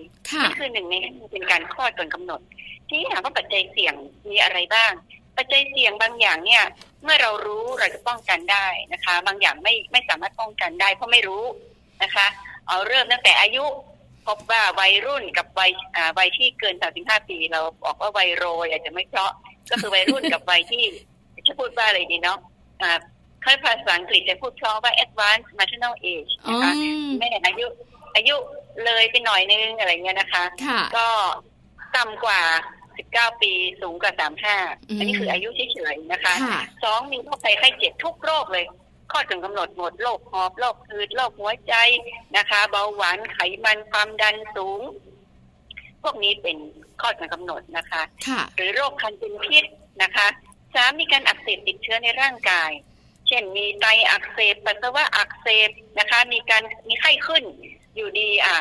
[0.43, 0.95] นี่คือหนึ่งใน
[1.33, 2.41] เป็นการคลอดก่อนกำหนด
[2.89, 3.95] ที่ถามว่าปัจจัยเสี่ยง
[4.31, 4.93] มีอะไรบ้าง
[5.37, 6.65] ปัจจัยเสี่ยงบางอย่างเนี่ย
[7.03, 11.45] เมื่อเรารู้เราจะป้องกันได้นะคะ บางอย่างไม่ไม่สามารถป้องกันได้เพราะไม่รู้
[12.03, 12.27] นะคะ
[12.69, 13.65] เอาเริ่มตั้งแต่อายุ
[14.27, 15.71] พบว่าวัยรุ่นกับวัย
[16.19, 19.33] วัยที่เกินสามสิบห้าปี เราบอกว่าวัยโรยอาจจะไม่เพราะ
[19.71, 20.85] ก็คือวัยรุ่นกับวัยที่
[21.47, 22.39] จะพูดว่าอะไรดีเนาะ
[23.45, 26.73] ค่อยภาษาอังกฤษจะพูดเพราะว่า advanced maternal age นะคะ
[27.19, 27.67] แม่อายุ
[28.17, 28.37] อายุ
[28.85, 30.45] เลยไปหน่อยนึงอะไรเงี้ยนะคะ
[30.97, 31.09] ก็
[31.97, 32.43] ต่ำกว่า
[33.31, 34.13] 19ปีสูงกว่า
[34.57, 36.35] 35อันนี้คืออายุเฉยๆนะคะ
[36.85, 38.65] สองมีโรคภัยไข้เจ็บทุกโรคเลย
[39.13, 41.75] ข้อถึงกำหนดหมดโรคหอบโรคพืดโรคหัวใจ
[42.37, 44.81] นะคะ เบาหวานไขมันความดันสูง
[46.03, 46.57] พวกนี้เป็น
[47.01, 48.03] ข้อถึงกำหนดนะคะ
[48.57, 49.65] หรือโรคคันเป็นพิษ
[50.03, 50.27] นะคะ
[50.75, 52.71] สามมีการอักเสบติดเชื้อในร่างกาย
[53.29, 57.45] เช่นมีไตอักเสบปัสสาวะอักเสบนะคะ มีการมีไข้ขึ้น
[57.97, 58.57] อยู่ดีอะ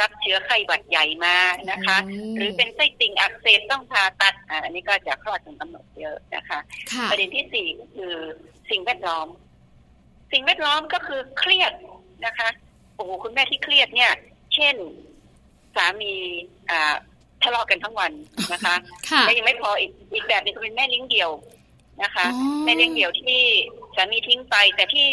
[0.00, 1.36] รับเชื้อไข้หวัดใหญ่มา
[1.70, 1.96] นะคะ
[2.36, 6.58] หรือเป็นไส้ติ่งอักเสบต้องผ่าตัดอันนี้ก็จะคลอดถึงกำหนดเยอะนะคะ
[7.10, 8.14] ประเด็นที่สี่คือ
[8.70, 9.26] สิ่งแวดล้อม
[10.32, 11.72] สิ่งแวดล้อมก็คือเครียด
[12.26, 12.48] นะคะ
[12.94, 14.12] โอ้โหคุณแม่ที่เครียดเนี่ย
[14.54, 14.74] เช่น
[15.76, 16.12] สามี
[16.70, 16.94] อ่า
[17.42, 18.12] ทะเลาะกันทั้งวัน
[18.52, 18.74] นะคะ
[19.22, 21.30] และยังไม่พออีกอีกแบบนึงก็เป็นแม่เลี้ยงเดี่ยว
[22.02, 22.26] นะคะ
[22.64, 23.40] แม่เลี้ยงเดี่ยวที่
[23.96, 25.08] สามีทิ้งไป แต่ที่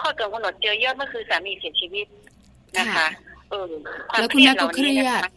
[0.00, 2.06] ข้อเกินกำหนดเจอเยอะเมื่อคือสามีเสียชีวิต
[2.78, 3.08] นะคะ
[3.50, 3.70] เออ
[4.10, 5.30] ความเครียดเหล่านี้นะคะ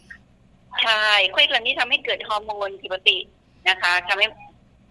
[0.83, 3.17] ใช่เครียดเหล่านี้ทำให้เกิดฮอร์โมนผิดปกติ
[3.69, 4.27] นะคะทำให้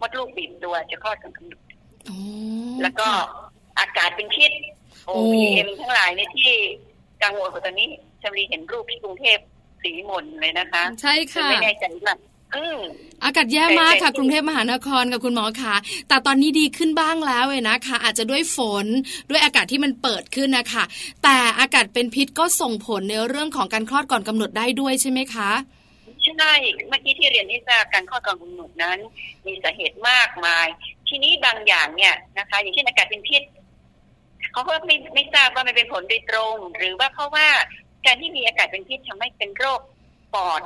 [0.00, 1.60] มดลูกบีบตัวจะคลอดกันกำหนด
[2.82, 3.08] แล้วก็
[3.78, 4.52] อากาศเป็นพิษ
[5.06, 6.50] โอพีเอ็มทั้งหลายในที่
[7.22, 7.88] กังวลกว่าตอนนี้
[8.22, 9.38] จำรีเห็นรูปที่กรุงเทพ
[9.82, 12.14] สีมนเลยนะคะ ใช่ค่ะไม่แน่ใจว่า
[13.24, 15.74] อากาศแย่มากค่ะ กรุงเทพมหานครกับคุณหมอคะ
[16.08, 18.86] แต่ตอนนี้ดีขึ้นบ้างแล้วเลยนะคะ อาจจะด้วยฝน
[19.30, 20.84] ด้วยอากาศที่มันเปิดขึ้นนะคะ
[21.22, 25.50] แต่อากาศเป็นพิษก็ส่งผลในเรื่องของการคลอดก่อนกำหนดได้ด้วยใช่ไหมคะ
[26.24, 26.52] ใช่
[26.88, 28.98] เมื่อกี้ที่เรียนที่ทราบการคลอดก่อนกำหนดนั้น
[29.46, 30.66] มีสาเหตุมากมาย
[31.08, 33.42] ทีนี้บางอย่างเนี่ยนะคะ อย่างเช่นอากาศเป็นพิษ
[34.52, 37.46] เขาก็ไม่ไม่ทราบว่ามันเป็นผลโดยตรง หรือว่าเพราะว่า
[38.06, 39.80] การที่มีอากาศเป็นพิษทำให้เป็นโรค
[40.34, 40.62] ปอด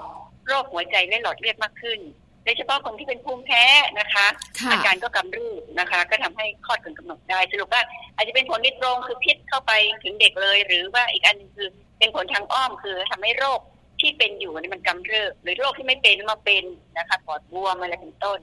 [0.48, 2.00] โรคหัวใจและหลอดเลือดมากขึ้น
[2.44, 3.64] โดยเฉพาะคนที่เป็นภูมิแพ้
[4.00, 4.26] นะคะ
[4.70, 5.48] อาการก็กำรู
[5.80, 7.82] นะคะ ก็ทำให้คลอดก่อนกำหนดได้สรุปว่า
[8.14, 13.60] อาจจะเป็นผลนิดตรงคือพิษเข้าไปถึงเด็กเลย หรือว่าอีกอันนึงคือเป็นผลทางอ้อมคือทำให้โรค
[14.00, 16.64] ที่เป็นอยู่นี่มันกำเริบหรือโรคที่ไม่เป็นมาเป็น
[16.98, 18.38] นะคะปอดบวมอะไรเป็นต้น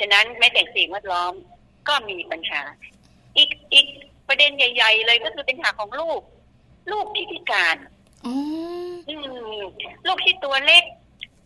[0.00, 1.32] ฉะนั้นแม้แต่สิ่งแวดล้อม
[1.88, 2.60] ก็มีปัญหา
[3.36, 3.86] อีกอีก
[4.28, 6.20] ประเด็นใหญ่ ๆ เลยก็คือเป็นปัญหาของลูก
[6.92, 7.76] ลูกที่พิการ
[10.06, 10.84] ลูกที่ตัวเล็ก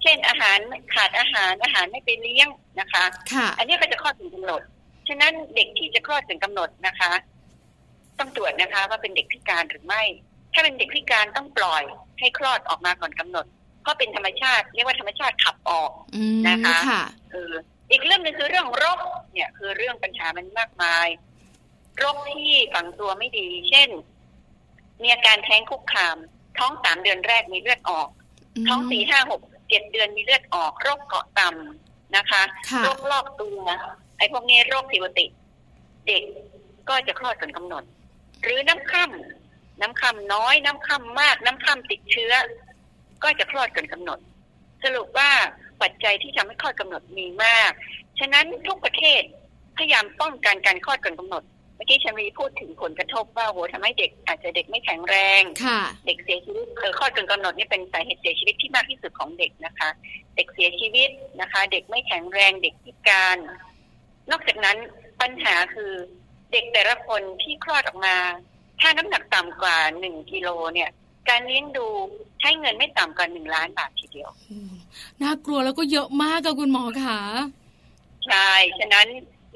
[0.03, 0.59] เช่นอาหาร
[0.95, 2.49] ขาดอาหารอาหารไม่ไปเลี้ยง
[2.81, 4.63] นะคะค่ะอันนี้ก็จะคลอดถึงกำหนด
[5.09, 7.13] ฉะนั้นเด็กที่จะคลอดถึงกำหนดนะคะ
[8.19, 10.03] ต้องตรวจนะคะว่าเป็นเด็กพิการหรือไม่
[10.53, 11.83] ถ้าเป็นเด็กพิการต้องปล่อย
[12.19, 13.47] ให้คลอดออกมาก่อนกำหนด
[13.83, 15.91] เพราะเป็นธรรมชาติเรียกว่าธรรมชาติขับออก
[16.49, 16.79] นะคะ
[17.33, 17.53] เออ
[17.91, 19.01] อีกเรื่องนึงคือเรื่องโรค
[19.33, 21.07] เนี่ยคือเรื่องปัญหามันมากมาย
[21.99, 23.89] โรคที่ฝังตัวไม่ดี เช่น
[25.03, 26.17] มีอาการแท้งคุกคาม
[26.59, 28.09] ท้องสามเดือนแรกมีเลือดออก
[28.69, 32.43] ท้องสี่ห้าหก เจ็ดเดือนมีเลือดออกโรคเกาะต่ำนะคะ
[32.83, 33.61] โรคลอกตัว
[34.19, 35.27] ไอ้พวกนี้โรคผิวติ
[36.07, 36.23] เด็ก
[36.89, 37.85] ก็จะคลอดก่อนกำหนด
[38.43, 42.33] หรือน้ำค่ำน้ำค่ำน้อย น้ำค่ำมาก น้ำค่ำติดเชื้อ
[43.23, 44.19] ก็จะคลอดก่อนกำหนด
[44.85, 45.31] สรุปว่า
[45.83, 47.71] ปัจจัยที่ทำให้คลอดกำหนดมีมาก
[48.19, 49.23] ฉะนั้นทุกประเทศ
[49.77, 51.43] พยายามป้องกันการคลอดก่อนกำหนด
[51.77, 55.43] เมื่อกี้ฉันมีพูดถึงผลกระทบว่าโหทำให้เด็กอาจจะเด็กไม่แข็งแรง
[56.07, 59.89] เด็กเสียชีวิตคือข้อจนกำหนดนี่เป็นสาเหตุเสียชีวิตที่มากที่สุดของเด็กนะคะ
[60.37, 61.11] เด็กเสียชีวิต
[61.41, 63.37] นะคะ เด็กไม่แข็งแรงเด็กพิการ
[64.31, 64.77] นอกจากนั้น
[65.21, 65.93] ปัญหาคือ
[66.53, 68.17] เด็กแต่ละคนที่คลอดออกมา
[68.81, 70.91] ถ้าน้ำหนักต่ำกว่าหนึ่งกิโลเนี่ย
[71.29, 71.87] การเลี้ยงดู
[72.41, 74.31] ใช้เงินไม่ต่ำกว่าหนึ่งล้านบาททีเดียว
[75.23, 77.21] น่ากลัวแล้วก็เยอะมากกับคุณหมอคะ
[78.27, 79.07] ใช่ ฉะนั้น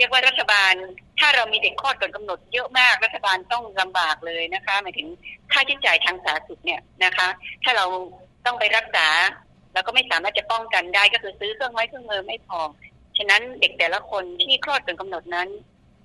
[0.01, 0.75] เรียกว่ารัฐบาล
[1.21, 5.09] ถ้าเรามีเด็กคลอดก่อนกำหนดเยอะมากรัฐบาลต้องลำบากเลยนะคะหมายถึง
[5.53, 7.29] ค่าใช้จ่ายทางสาธารณสุขเนี่ยนะคะ
[7.65, 7.87] ถ้าเรา
[8.47, 9.07] ต้องไปรักษา
[9.73, 12.61] เราก็ไม่สามารถจะป้องกันได้ก็คือซื้อเครื่องไม้เครื่องมือไม่พอ
[13.19, 15.49] ฉะนั้นเด็กแต่ละคนที่คลอดก่อนกำหนดนั้น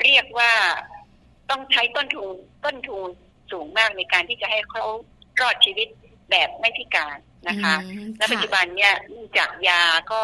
[0.03, 0.53] เรียกว่า
[1.49, 2.29] ต้องใช้ต้นทุน
[2.65, 3.09] ต้นทุน
[3.51, 4.83] สูงมากในการที่จะให้เขา
[5.41, 5.87] รอดชีวิต
[6.29, 7.75] แบบไม่พิการนะคะ
[8.17, 8.93] และปัจจุบันเนี่ย
[9.37, 9.81] จากยา
[10.11, 10.21] ก็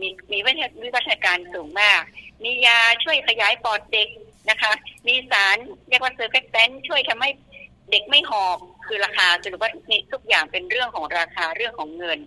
[0.00, 0.38] มีมี
[0.82, 2.00] วิวัฒนาการสูงมาก
[2.44, 4.08] มียาช่วยขยายปอดเด็ก
[4.50, 4.72] นะคะ
[5.06, 5.56] มีสาร
[5.88, 7.30] เรียกว่า surfactant ช่วยทำให้
[7.90, 9.70] เด็กไม่หอบคือราคาสรุปว่า
[10.12, 12.18] ทุกอย่างเป็นเรื่องของราคาเรื่องของเงิน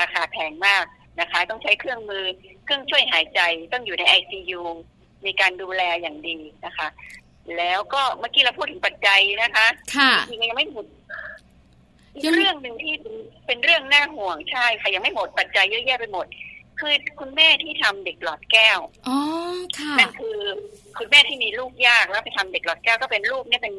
[0.00, 0.84] ราคาแพงมาก
[1.20, 2.24] นะคะ ต้องใช้เครื่องมือ
[2.64, 3.40] เครื่องช่วยหายใจ
[3.72, 4.62] ต้องอยู่ในไอซียู
[5.26, 6.88] มีการดูแลอย่างดีนะคะ
[7.56, 10.86] แล้วก็เมื่อกี้เราพูดถึงปัจจัยนะคะค่ะจริงยังไม่หมด
[12.34, 12.94] เรื่องหนึ่งที่
[13.46, 16.26] เป็นเรื่องน่าห่วงใช่ค่ะยังไม่หมดปัจจัยเยอะแยะไปหมด
[16.80, 19.18] คือคุณแม่ที่ทำเด็กหลอดแก้วอ๋อ
[19.78, 20.38] ค่ะนั่นคือ
[20.98, 23.74] คุณแม่ที่มีลูกยากแล้วไปทำเด็กหลอดแก้วก็เป็นลูกเนี่ยเป็น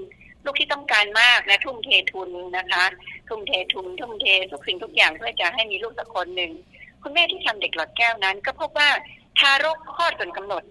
[0.45, 2.83] ลูกที่ต้องการมากนะทุ่มเททุนนะคะ
[3.29, 6.51] ทุ่มเททุน ทุ่มเททุกสิ่งทุกอย่างเพื่อจะให้มีลูกสักคนหนึ่ง
[7.03, 8.89] คุณแม่ที่ทำเด็กหลอดแก้วนั้น ก็พบว่า
[9.39, 10.63] ทารกคลอดก่อนกำหนด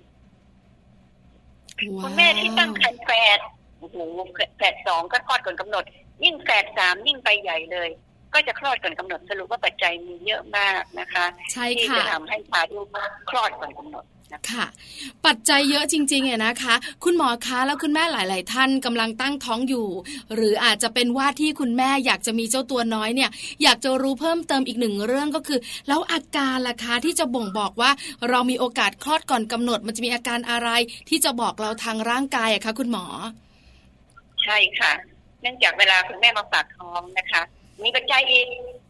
[2.02, 3.38] คุณแม่ที่ตั้งครรภ์แฝด
[3.78, 3.96] โอ้โห
[4.56, 5.84] แฝดสองก็คลอดก่อนกำหนด
[6.24, 7.90] ยิ่งแฝดสามยิ่งไปใหญ่เลย
[8.34, 11.24] ก็จะคลอดก่อนกำหนดสรุปว่าปัจจัยมีเยอะมากนะคะ
[11.78, 12.88] ที่จะทำให้พาลูก
[13.30, 14.04] คลอดก่อนกำหนด
[14.52, 14.66] ค่ะ
[15.26, 16.74] ปัจจัยเยอะจริงๆเนี่ยนะคะ
[17.04, 19.88] คุณหมอคะแล้วคุณแม่หลาย ๆ ท่านกำลังตั้งท้องอยู่
[20.34, 23.30] หรืออาจจะเป็นว่าที่คุณแม่อยากจะมีเจ้าตัวน้อยเนี่ย
[23.62, 25.58] อยากจะรู้เพิ่มเติมอีกหนึ่งเรื่องก็คือ
[25.88, 27.90] แล้วอาการล่ะคะที่จะบ่งบอกว่า
[28.28, 30.68] เรามีโอกาสคลอดก่อนกำหนด มันจะมีอาการอะไร
[31.08, 33.04] ที่จะบอกเราทางร่างกายอะคะคุณหมอ
[34.44, 34.92] ใช่ค่ะ
[35.42, 37.42] เนื่องจากเวลาคุณแม่มาฝากท้องนะคะ
[37.84, 38.46] มีปัจจัยอีก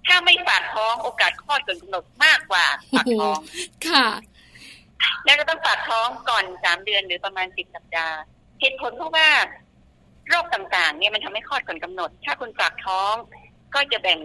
[0.07, 2.67] ถ้าไม่ฝากท้องโอกาสคลอดก่อนกำหนดมากกว่า
[2.97, 3.39] ฝากท้อง
[3.89, 4.07] ค่ะ
[5.25, 8.19] แล้วก็ต้องฝากท้องก่อนสามเดือนหรือประมาณสิบสัปดาห์
[8.61, 9.29] เหตุผลเพราะว่า
[10.29, 13.15] โรคต่างๆ เนี่ยมันทำให้คลอดก่อนกำหนด ถ้าคุณฝากท้อง
[13.75, 14.21] ก็จะแบ่ง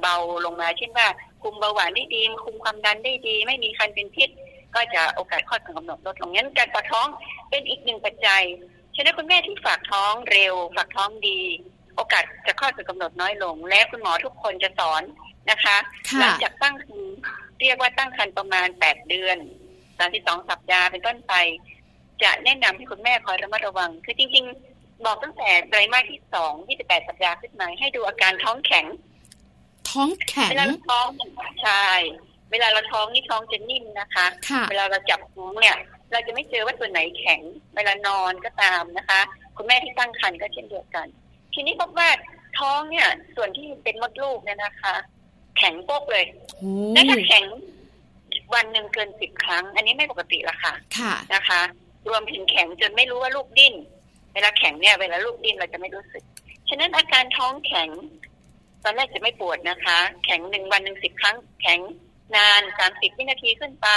[0.00, 1.06] เบาลงมา เช่นว่า
[1.42, 4.28] คุมเบาหวานได้ดี คุมความดันได้ดี ไม่มีคันเป็นพิษ
[4.74, 7.06] ก็จะโอกาสคลอดก่อนกำหนดลดลงงั้นการฝากท้อง
[7.50, 8.42] เป็นอีกหนึ่งปัจจัย
[8.94, 11.40] ฉะนั้นคุณแม่ที่ฝากท้องเร็ว ฝากท้องดี
[11.96, 15.02] โอกาสจะคลอดก่อนกำหนดน้อยลง และคุณหมอทุกคนจะสอน
[15.50, 15.76] นะคะ
[16.20, 17.16] หลังจากตั้งครรภ์
[17.60, 19.38] เรียกว่าตั้งครรภ์ประมาณแปดเดือน
[19.98, 21.34] สามสิบสองสัปดาห์เป็นต้นไป
[22.22, 28.86] จะแนะนำให้คุณแม่คอยระมัดระวัง คือจริงๆ บอกตั้งแต่ไตรมาสที่สองยี่สิบแปดสัปดาห์ขึ้นมาให้ดูอาการท้องแข็ง
[29.90, 31.06] ท้องแข็งเวลาท้อง
[31.62, 31.86] ใช่
[32.50, 34.26] เวลาเราท้องนี่ท้องจะนิ่มนะคะ
[34.70, 35.76] เวลาเราจับท้องเนี่ย
[36.12, 37.40] เราจะไม่เจอว่าตัวไหนแข็ง
[37.76, 39.20] เวลานอนก็ตามนะคะ
[39.56, 41.06] คุณแม่ที่ตั้งครรภ์ก็เช่นเดียวกัน
[41.54, 42.08] ทีนี้พบว่า
[42.58, 44.94] ท้องเนี่ย ส่วนที่เป็นมดลูกเนี่ยนะคะ
[45.58, 46.24] แข็งโป๊กเลย
[46.94, 47.44] และถ้าแข็ง
[48.54, 51.60] วันหนึ่งเกินสิบครั้ง อันนี้ไม่ปกติละค่ะค่ะนะคะ
[52.08, 53.74] รวมถึงแข็งจนไม่รู้ว่าลูกดิ้น
[54.34, 56.22] เวลาแข็งเนี่ยเวลาลูกดิ้นเราจะไม่รู้สึก
[56.68, 57.88] ฉะนั้นอาการท้องแข็ง
[58.84, 61.80] ตอนแรกจะไม่ปวดนะคะ แข็งหนึ่งวันหนึ่งสิบครั้ง แข็ง
[62.36, 63.88] นานสามสิบวินาทีขึ้นไป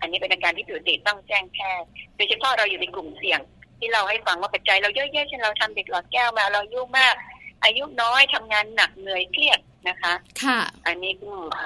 [0.00, 3.40] อันนี้เป็นอาการที่ปกติต้องแจ้งแพทย์โดยเฉพาะเราอยู่ในกลุ่มเสี่ยง
[3.78, 7.14] ที่เราให้ฟังว่าปัจจัยเราเยอะแยะเช่นเราทำเด็กหลอดแก้วมาเรายุ่งมาก
[7.64, 10.12] อายุน้อยทำงานหนักเหนื่อยเครียดนะคะ
[10.42, 11.12] ค่ะ อันนี้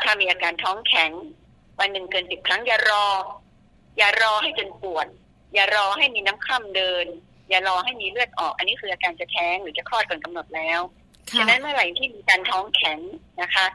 [0.03, 1.11] ถ้ามีอาการท้องแข็ง
[1.81, 3.07] วันหนึ่งเกินสิบครั้งอย่ารอ
[3.99, 5.07] อย่ารอให้จนปวด
[5.55, 7.07] อย่ารอให้มีน้ำค่ำเดิน
[7.49, 10.81] อย่ารอให้มีเลือดออก อันนี้คืออาการจะแท้งหรือจะคลอดก่อนกำหนดแล้ว
[11.39, 12.99] ฉะนั้นเมื่อไหร่ที่มีการท้องแข็ง
[13.43, 13.67] นะคะ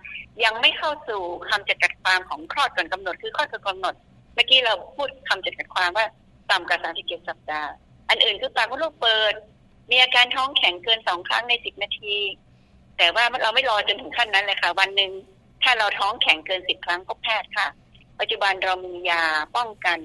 [0.44, 3.94] ยังไม่เข้าสู่คำจัดกัดความของคลอดก่อนกำหนดคือคลอดก่อนกำหนด
[4.34, 6.06] เมื่อกี้เราพูดคำจัดกัดความว่า
[6.52, 7.72] ต่ำกว่าสามสิบเจ็ดสัปดาห์
[8.10, 9.34] อันอื่นคือปากมดลูกเปิด
[9.92, 12.16] มีอาการท้องแข็งเกินสองครั้งในสิบนาที
[12.98, 15.12] แต่ว่าเราไม่รอจนถึงขั้นนั้นเลยค่ะ วันหนึ่ง
[15.64, 17.68] ถ้าเราท้องแข็งเกินสิบครั้งพบแพทย์ค่ะ
[18.20, 19.24] ปัจจุบันเรามียา
[19.56, 20.00] ป้องกัน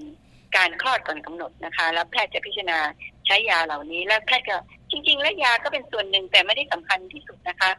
[0.57, 2.79] การคลอดก่อนกำหนดนะคะ แล้วแพทย์จะพิจารณา
[3.27, 4.59] ใช้ยาเหล่านี้ แล้วแพทย์ก็
[4.91, 7.71] จริง ๆ แล้วยาก็เป็นส่วนหนึ่งแต่ไม่ได้สำคัญที่สุดนะคะ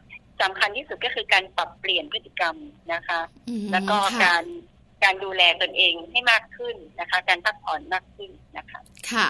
[0.42, 2.56] สำคัญที่สุดก็คือการปรับเปลี่ยนพฤติกรรม
[2.92, 3.20] นะคะ
[3.72, 4.44] แล้วก็การ
[5.04, 8.80] การดูแลตนเองให้มากขึ้นนะคะ การพักผ่อนมากขึ้นนะคะ
[9.10, 9.26] ค่ะ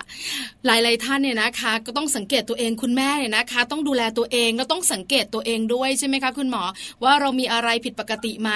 [0.66, 6.62] หลายๆท่านเนี่ยนะคะ ก็ต้องสังเกตตัวเองคุณแม่เนี่ยนะคะ ต้องดูแลตัวเองแล้วต้องสังเกตตัวเองด้วยใช่ไหมคะคุณหมอ
[7.05, 8.51] ว่าเรามีอะไรผิดปกติไหม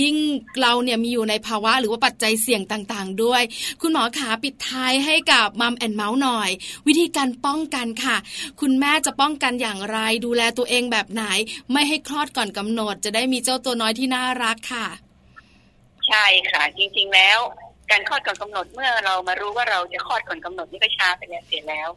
[0.00, 0.14] ยิ่ง
[0.60, 3.42] เราเนี่ยมีอยู่ในภาวะหรือว่าปัจจัยเสี่ยงต่างๆ ด้วย
[3.82, 6.50] คุณหมอขาปิดท้ายให้กับมัมแอนเมาส์หน่อย
[6.86, 8.16] วิธีการป้องกันค่ะ
[8.60, 11.24] คุณแม่จะป้องกันอย่างไร ดูแลตัวเองแบบไหน
[11.72, 15.07] ไม่ให้คลอดก่อนกำหนด จะได้มีเจ้าตัวน้อยที่น่ารักค่ะ
[16.08, 17.38] ใช่ค่ะ จริง ๆ แล้ว
[17.90, 21.88] การคลอดก่อนกำหนดเมื่อเรามารู้ว่าเราจะคลอดก่อนกำหนดนี่ก็ช้าไปแล้วเสียแล้ว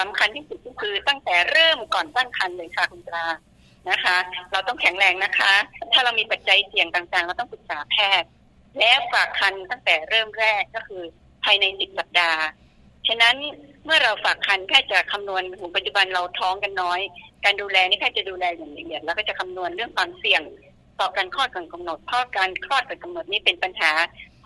[0.00, 3.26] สำคัญที่สุดก็คือตั้งแต่เริ่มก่อนตั้งครรภ์เลยค่ะคุณปลา
[3.90, 4.16] นะคะ
[4.52, 5.52] เราต้องแข็งแรงนะคะ
[5.92, 8.28] ถ้าเรามีปัจจัยเสี่ยงต่างๆ เราต้องปรึกษาแพทย์
[8.78, 11.02] และฝากคันตั้งแต่เริ่มแรกก็คือ
[11.44, 12.42] ภายในสิบสัปดาห์
[13.08, 13.36] ฉะนั้น
[13.84, 17.00] เมื่อเราฝากคันแพทย์จะคำนวณหูปัจจุบันเราท้องกันน้อย
[17.44, 20.42] การดูแลนี่แพทย์จะดูแลอย่างละเอียดแล้วก็จะคำนวณเรื่องความเสี่ยง
[21.00, 23.92] ต่อการคลอดก่อนกำหนดเพราะการคลอดก่อนกำหนดนี้เป็นปัญหา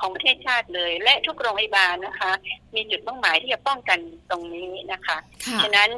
[0.01, 2.33] ของประเทศชาติเลย และทุกโรงพยาบาลนะคะ
[2.75, 3.99] มีจุดมุ่งหมายที่จะป้องกัน
[4.31, 5.17] ตรงนี้นะคะ
[5.63, 5.91] ฉะนั้น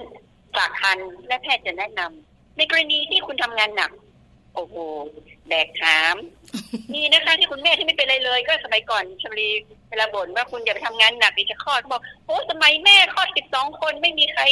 [0.57, 3.91] ฝากคันและแพทย์จะแนะนำในกรณีที่คุณทำงานหนัก
[4.55, 4.77] โอ้โห
[5.49, 6.17] แบกหาม
[6.93, 9.49] มีนะคะที่คุณแม่ที่ไม่เป็นอะไรเลย ก็สมัยก่อนชลี
[9.91, 14.43] เวลาบ่นว่าคุณอย่าไปทำงานหนักดิจะคลอดบอกโอ้สมัยแม่คลอดสิบสองคนไม่มีใคร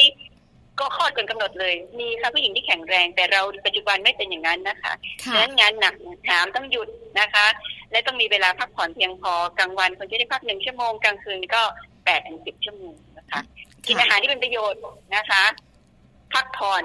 [0.81, 4.93] ก็คลอดเกินกำหนดเลย มีค่ะผู้หญิงที่แข็งแรง แต่เราปัจจุบันไม่เป็นอย่างนั้นนะคะ
[5.33, 5.95] ดังนั้นงานหนัก
[6.29, 6.89] ถามต้องหยุด
[7.21, 7.47] นะคะ
[7.91, 11.63] และต้องมีเวลาพักผ่อนเพียงพอกลางวันคนจะได้พักหนึ่งชั่วโมงกลางคืนก็
[12.05, 13.41] แปดถึงสิบชั่วโมงนะคะ
[13.87, 14.83] กินอาหารที่เป็นประโยชน์
[15.17, 15.43] นะคะ
[16.35, 16.85] พักผ่อน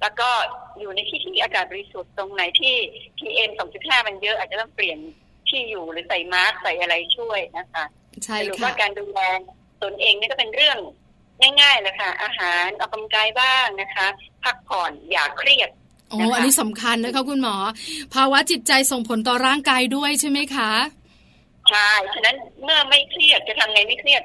[0.00, 0.30] แล้วก็
[0.78, 2.74] อยู่ในที่ที่อากาศบริสุทธิ์ตรงไหนที่
[3.18, 4.98] PM 2.5 มันเยอะอาจจะต้องเปลี่ยน
[5.48, 7.84] ที่อยู่หรือใส่มาสใส่อะไรช่วยนะคะ
[8.24, 9.20] ใช่หรือว่าการดูแล
[9.82, 10.78] ตนเองนี่ก็เป็นเรื่อง
[11.40, 14.06] ง่ายๆเลยค่ะ อาหารออกกำลังกายบ้างนะคะ
[14.44, 15.70] พักผ่อนอย่าเครียด
[16.10, 17.56] โอ้อันนี้สำคัญนะคะคุณหมอ
[18.14, 20.70] ภาวะจิตใจส่งผลต่อร่างกายด้วยใช่ไหมคะ
[21.70, 24.22] ใช่ ฉะนั้นเมื่อไม่เครียดจะทำไงไม่เครียด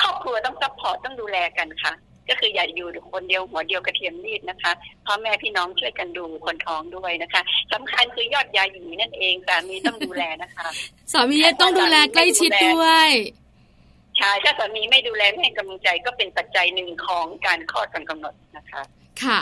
[0.00, 1.92] ครอบครัวต้อง support ต้องดูแลกันค่ะ
[2.28, 4.72] ก็คืออย่าอยู่คนเดียวหัวเดียวกระเทียมลีบนะคะ
[5.06, 7.40] พ่อแม่พี่น้องช่วยกันดูคนท้องด้วยนะคะ
[7.72, 10.66] สำคัญคือยอดยาหยีนั่นเองสามีต้องดูแลนะคะ
[11.12, 13.10] สามีต้องดูแลใกล้ชิดด้วย
[14.18, 18.82] ใช่ถ้าสามีไม่ดูแลไม่ให้กำลังใจก็เป็นปัจจัยหนึ่งของการคลอดก่อนกำหนดนะคะ
[19.24, 19.40] ค่ะ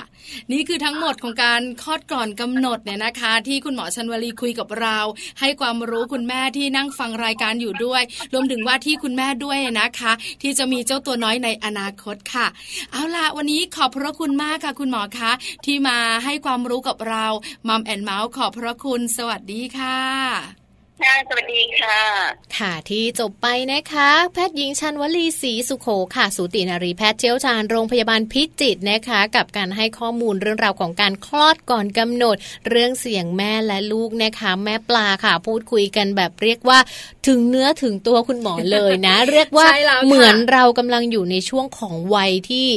[0.53, 4.99] นี่คือทั้งหมดของการคลอดก่อนกำหนดเนี่ยนะคะ ที่คุณหมอชันวลีคุยกับเรา
[5.41, 8.03] ให้ความรู้คุณแม่ที่นั่งฟังรายการอยู่ด้วย
[8.33, 10.12] รวมถึงว่าที่คุณแม่ด้วยนะคะ
[10.43, 12.47] ที่จะมีเจ้าตัวน้อยในอนาคตค่ะ
[12.93, 15.33] เอาล่ะวันนี้ขอบพระคุณมากค่ะ คุณหมอคะ
[15.64, 17.27] ที่มาให้ความรู้กับเรา
[17.68, 20.65] มัมแอนเมาส์ขอบพระคุณ สวัสดีค่ะ
[21.03, 22.01] ค่ะสวัสดีค่ะ
[22.59, 32.36] ค่ะที่จบไปนะคะ แพทย์หญิงชันวลีศรีสุโขค่ะ สูตินารีแพทย์เชี่ยวชาญโรงพยาบาลพิจิตรนะคะ กับการให้ข้อมูลเรื่องราวของการคลอดก่อนกำหนด
[32.68, 36.78] เรื่องเสียงแม่และลูกนะคะ แม่ปลาค่ะ พูดคุยกันแบบเรียกว่า
[37.26, 39.66] ถึงเนื้อถึงตัวคุณหมอเลยนะ เรียกว่า
[40.07, 42.68] เหมือนเรากำลังอยู่ในช่วงของวัยที่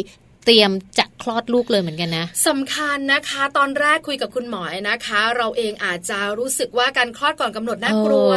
[0.45, 8.31] เตรียมจะ คลอดลูกเลยเหมือนกันนะสำคัญนะคะ ตอนแรกคุยกับคุณหมอนะคะ เราเองอาจจะรู้สึกว่าการคลอดก่อนกำหนดน่ากลัว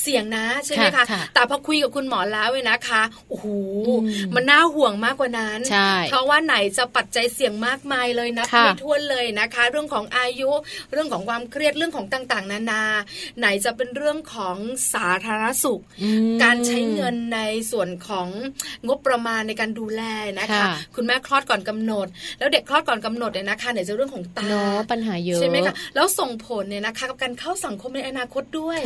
[0.00, 3.46] เสี่ยงนะใช่ไหมคะแต่พอคุยกับคุณหมอแล้วเว้นะคะโอ้โห
[4.34, 5.60] มันน่าห่วงมากกว่านั้น
[6.08, 10.50] เพราะว่าไหนจะปัจจัยเสี่ยงมากมายเลยนะไม่ท้วนเลยนะคะ เรื่องของอายุ
[10.92, 12.82] เรื่องของความเครียดเรื่องของต่างๆ นานา
[13.38, 14.56] ไหนจะเป็นเรื่องของ
[14.94, 15.80] สาธารณสุข
[16.42, 18.28] การใช้เงินในส่วนของ
[18.86, 20.02] งบประมาณในการดูแล
[20.40, 20.64] นะคะ
[20.94, 22.06] คุณแม่คลอดก่อนกำหนด
[22.38, 24.48] แล้วเด็กคลอดก่อนกำหนดเนี่ยนะคะเนี่ยจะเรื่องของตา
[24.90, 28.78] ปัญหาเยอะใช่ไหมคะแล้วส่งผลเนี่ยนะคะกับการเข้าสังคมในอนาคตด้วย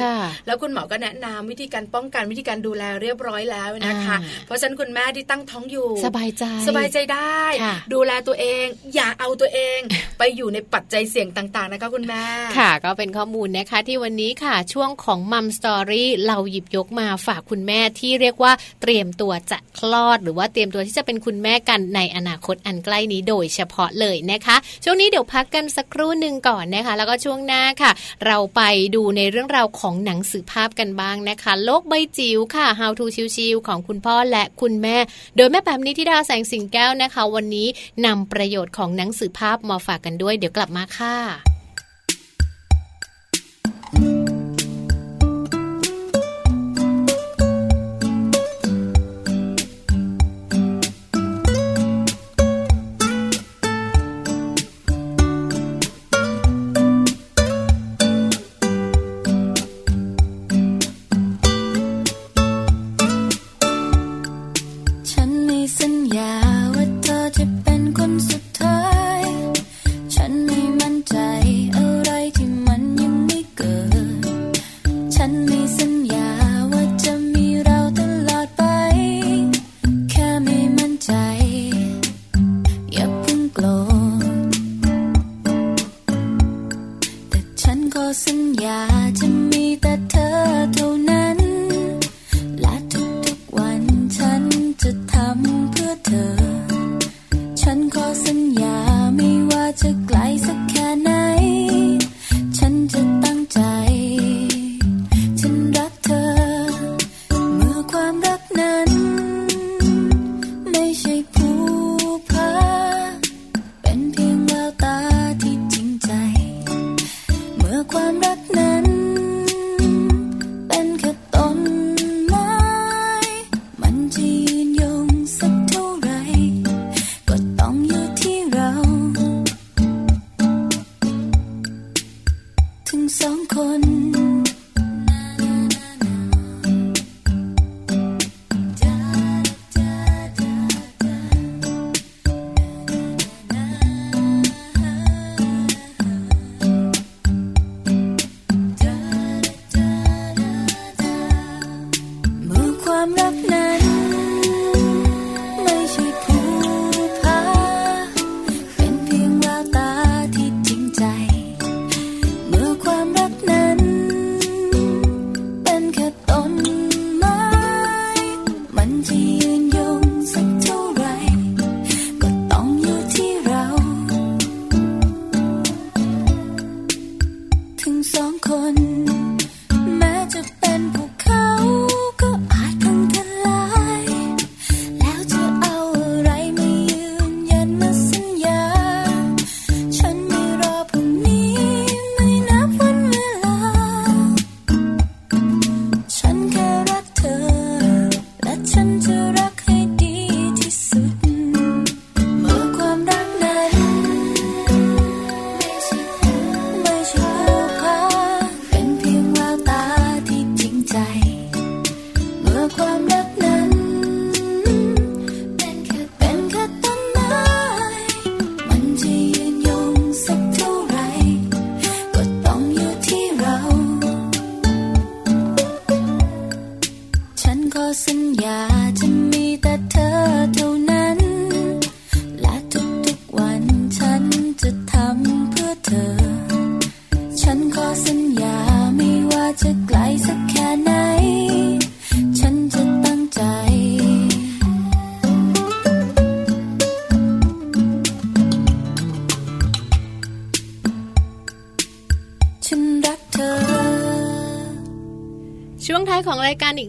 [0.46, 4.16] แล้วคุณหมอก็แนะนำวิธีการป้องกันวิธีการดูแลเรียบร้อยแล้วนะคะ
[4.46, 7.42] เพราะฉะนั้นคุณแม่ที่ตั้งท้องอยู่ สบายใจสบายใจได้
[7.94, 8.64] ดูแลตัวเอง
[8.94, 9.78] อย่าเอาตัวเอง
[10.18, 12.24] ไปอยู่ในปัจจัยเสี่ยงต่างๆนะคะคุณแม่
[12.58, 27.90] ค่ะ ก็เป็นข้อมูลนะคะที่วันนี้ค่ะช่วงของมัมสตอรี่เราหยิบยกมาฝากคุณแม่ที่เรียกว่าเตรียมตัวจะคลอด หรือว่าเตรียมตัวที่จะเป็นคุณแม่กันในอนาคตอันใกล้นี้โดยเฉพาะเลยนะคะ ช่วงนี้เดี๋ยวพักกันสักครู่หนึ่งก่อนนะคะ แล้วก็ช่วงหน้าค่ะ
[28.26, 28.62] เราไป
[28.94, 33.04] ดูในเรื่องราวของหนังสือภาพกันบ้างนะคะ โลกใบจิ๋วค่ะ How to
[33.36, 34.96] ชิวๆของคุณพ่อและคุณแม่
[35.36, 37.68] โดยแม่แปมนิธิดาแสงสิงแก้วนะคะ วันนี้
[38.06, 41.51] นำประโยชน์ของหนังสือภาพมาฝากกันด้วย เดี๋ยวกลับมาค่ะ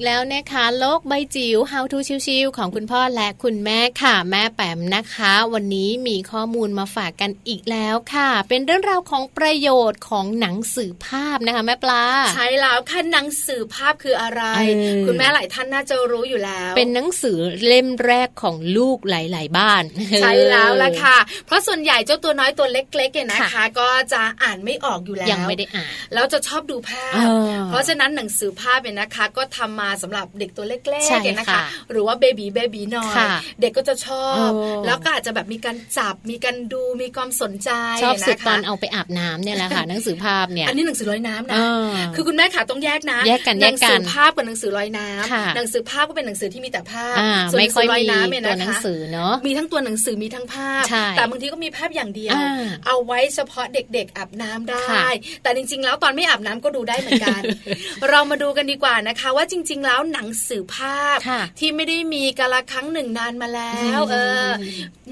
[0.05, 1.97] แล้วนะคะโลกใบจิ๋ว How to
[2.27, 12.03] ชิวๆของคุณพ่อและคุณแม่ค่ะ แม่แปมนะคะ วันนี้มีข้อมูลมาฝากกันอีกแล้วค่ะ เป็นเรื่องราวของประโยชน์ของหนังสือภาพนะคะ แม่ปลา
[12.35, 14.41] ใช่แล้วค่ะหนังสือภาพคืออะไร
[15.07, 19.83] คุณแม่หลายท่านน่าจะรู้อยู่แล้ว เป็นหนังสือเล่มแรกของลูกหลาย ๆ บ้าน
[20.21, 27.13] ใช่แล้วละค่ะ เพราะส่วนใหญ่เจ้าตัวน้อยตัวเล็กๆเนี่ยนะคะ ก็จะอ่านไม่ออกอยู่แล้วยังไม่ได้อ่านแล้วจะชอบดูภาพ
[27.67, 33.15] เพราะฉะนั้นหนังสือภาพเนี่ยนะคะ ก็ทำมาสำหรับเด็กตัวเล็กๆนะคะ หรือว่าเบบีเบบีหน่อย
[33.61, 34.49] เด็กก็จะชอบ
[34.85, 37.69] แล้วก็อาจจะแบบมีการจับมีการดูมีความสนใจ
[38.03, 41.57] ชอบสุดตอนเอาไปอาบน้ำเนี่ยแหละค่ะหนังสือภาพเนี่ยอันนี้หนังสือลอยน้ำนะ
[42.15, 47.15] คือคุณแม่ขาต้องแยกนะแยกกันหนังสือภาพกับหนังสือลอยน้ำหนังสือภาพก็เป็นหนังสือที่มีแต่ภาพ
[47.51, 50.83] ส่วนหนังสือลอยน้ำเนี่ยนะคะหนังสือเนาะมีทั้งตัวหนังสือมีทั้งภาพ
[51.17, 52.35] แต่บางทีก็มีภาพอย่างเดียว
[52.87, 55.05] เอาไว้เฉพาะเด็กๆอาบน้ำได้
[55.43, 57.41] แต่จริง ๆ แล้วตอนไม่อาบน้ำก็ดูได้เหมือนกัน
[58.09, 61.17] เรามาดูกันดีกว่านะคะ ว่าจริงๆแล้วหนังสือภาพ
[61.59, 64.15] ที่ไม่ได้มีกาลครั้งหนึ่งนานมาแล้วเอ
[64.47, 64.49] อ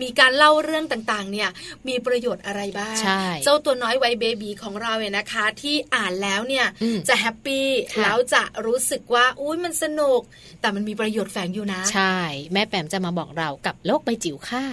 [0.02, 1.50] มีการเล่าเรื่องต่างๆ เนี่ย
[1.88, 2.98] มีประโยชน์อะไรบ้าง
[3.44, 6.66] เจ้าตัวน้อยวัยเบบีของเราเนี่ยนะคะ ที่อ่านแล้วเนี่ย
[7.08, 7.68] จะแฮปปี้
[8.02, 10.22] แล้วจะรู้สึกว่าอุ้ยมันสนุก
[10.62, 12.16] แต่มันมีประโยชน์แฝงอยู่นะ ใช่
[12.54, 14.66] แม่แปมจะมาบอกเรากับโลกใบจิ๋วค่ะ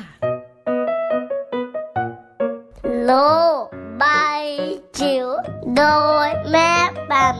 [3.06, 3.12] โล
[3.62, 3.64] ก
[3.98, 4.04] ใบ
[4.98, 5.26] จิ๋ว
[5.76, 5.82] โด
[6.26, 6.72] ยแม่
[7.08, 7.34] แบบ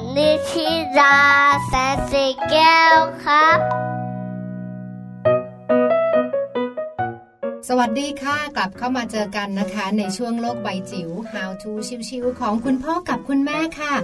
[7.70, 11.70] สวัสดีค่ะ กลับเข้ามาเจอกันนะคะ ในช่วงโลกใบจิ๋ว How to
[12.08, 13.94] ชิวๆของคุณพ่อกับคุณแม่ค่ะ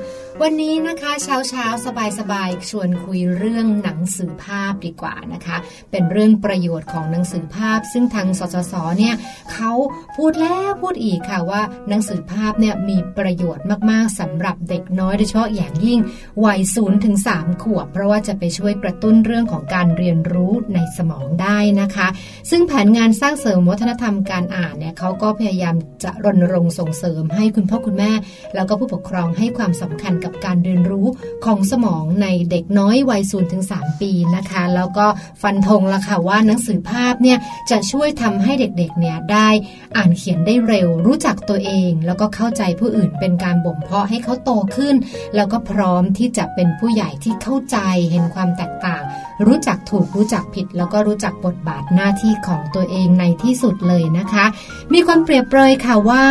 [0.43, 5.57] วันนี้นะคะเช้าเช้าสบายสบายชวนคุยเรื่องหนังสือภาพดีกว่านะคะ
[5.91, 9.15] เป็นเรื่องประโยชน์ของหนังสือภาพ ซึ่งทางสสสเนี่ย
[9.53, 9.73] เขา
[10.17, 15.99] พูดแล้วพูดอีกค่ะว่าหนังสือภาพเนี่ยมีประโยชน์มากๆสำหรับเด็กน้อยโดยเฉพาะอย่างยิ่ง
[16.45, 22.09] วัยศูนย์ถึงสามขวบ เพราะว่าจะไปช่วยกระตุ้นเรื่องของการเรียนรู้ในสมองได้นะคะ
[22.51, 25.75] ซึ่งแผนงานสร้างเสริมวัฒนธรรมการอ่านเนี่ยเขาก็พยายาม
[26.05, 28.13] จะรณรงค์ส่งเสริมให้คุณพ่อคุณแม่
[28.55, 31.07] แล้วก็ผู้ปกครองให้ความสำคัญกับการเรียนรู้
[31.45, 35.07] ของสมองในเด็กน้อยวัยศูนย์ถึง3ปีนะคะ แล้วก็
[35.43, 37.39] ฟันธงละค่ะว่าหนังสือภาพเนี่ย
[37.71, 39.49] จะช่วยทำให้เด็กๆเนี่ยได้
[39.97, 44.95] อ่านเขียนได้เร็ว รู้จักตัวเอง แล้วก็เข้าใจผู้อื่นเป็นการบ่มเพาะให้เขาโตขึ้น
[45.37, 47.79] แล้วก็พร้อมที่จะเป็นผู้ใหญ่ที่เข้าใจ
[48.11, 49.03] เห็นความแตกต่าง
[49.47, 54.45] รู้จักถูกรู้จักผิด แล้วก็รู้จักบทบาทหน้าที่ของตัวเองในที่สุดเลยนะคะ
[54.93, 56.25] มีคนเปรียบเปรยค่ะว่า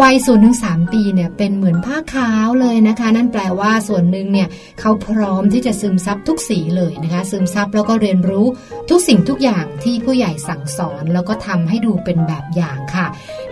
[0.00, 4.48] วัยศูนย์ถึงสปีเนี่ยเป็นเหมือนผ้าขาวเลยนะคะ นั่นแปลว่าส่วนหนึ่งเนี่ย
[4.80, 8.46] เขาพร้อมที่จะซึมซับทุกสีเลยนะคะ ซึมซับแล้วก็เรียนรู้
[8.90, 13.06] ทุกสิ่งทุกอย่างที่ผู้ใหญ่สั่งสอนแล้วก็ทำให้ดูเป็นแบบอย่างค่ะ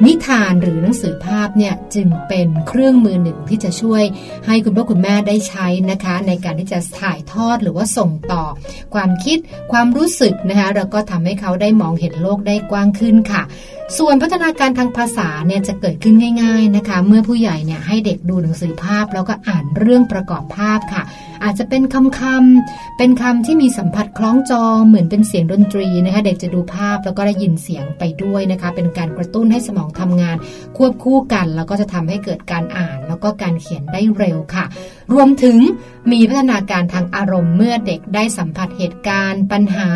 [0.05, 4.03] นิทานหรือหนังสือภาพเนี่ยจึงเป็นเครื่องมือหนึ่งที่จะช่วย
[4.47, 8.44] ให้คุณพ่อคุณแม่ได้ใช้นะคะ ในการที่จะถ่ายทอดหรือว่าส่งต่อ
[8.97, 9.38] ความคิด
[9.72, 13.42] ความรู้สึกนะคะแล้วก็ทำให้เขาได้มองเห็นโลกได้กว้างขึ้นค่ะ
[13.99, 21.03] ส่วนพัฒนาการทางภาษาเนี่ยจะเกิดขึ้นง่าย ๆนะคะ เมื่อผู้ใหญ่เนี่ยให้เด็กดูหนังสือภาพ แล้วก็อ่านเรื่องประกอบภาพค่ะ
[21.45, 30.37] อาจจะเป็นคำคำเป็นคำที่มีสัมผัสคล้องจองเหมือนเป็นเสียงดนตรีนะคะ เด็กจะดูภาพแล้วก็ได้ยินเสียงไปด้วยนะคะ เป็นการกระตุ้นให้สมองทำงาน
[30.76, 34.64] ควบคู่กัน แล้วก็จะทำให้เกิดการอ่าน แล้วก็การเขียนได้เร็วค่ะ
[35.12, 35.59] รวมถึง
[36.12, 39.91] มีพัฒนาการทางอารมณ์เมื่อเด็กได้สัมผัสเหตุการณ์ ปัญหา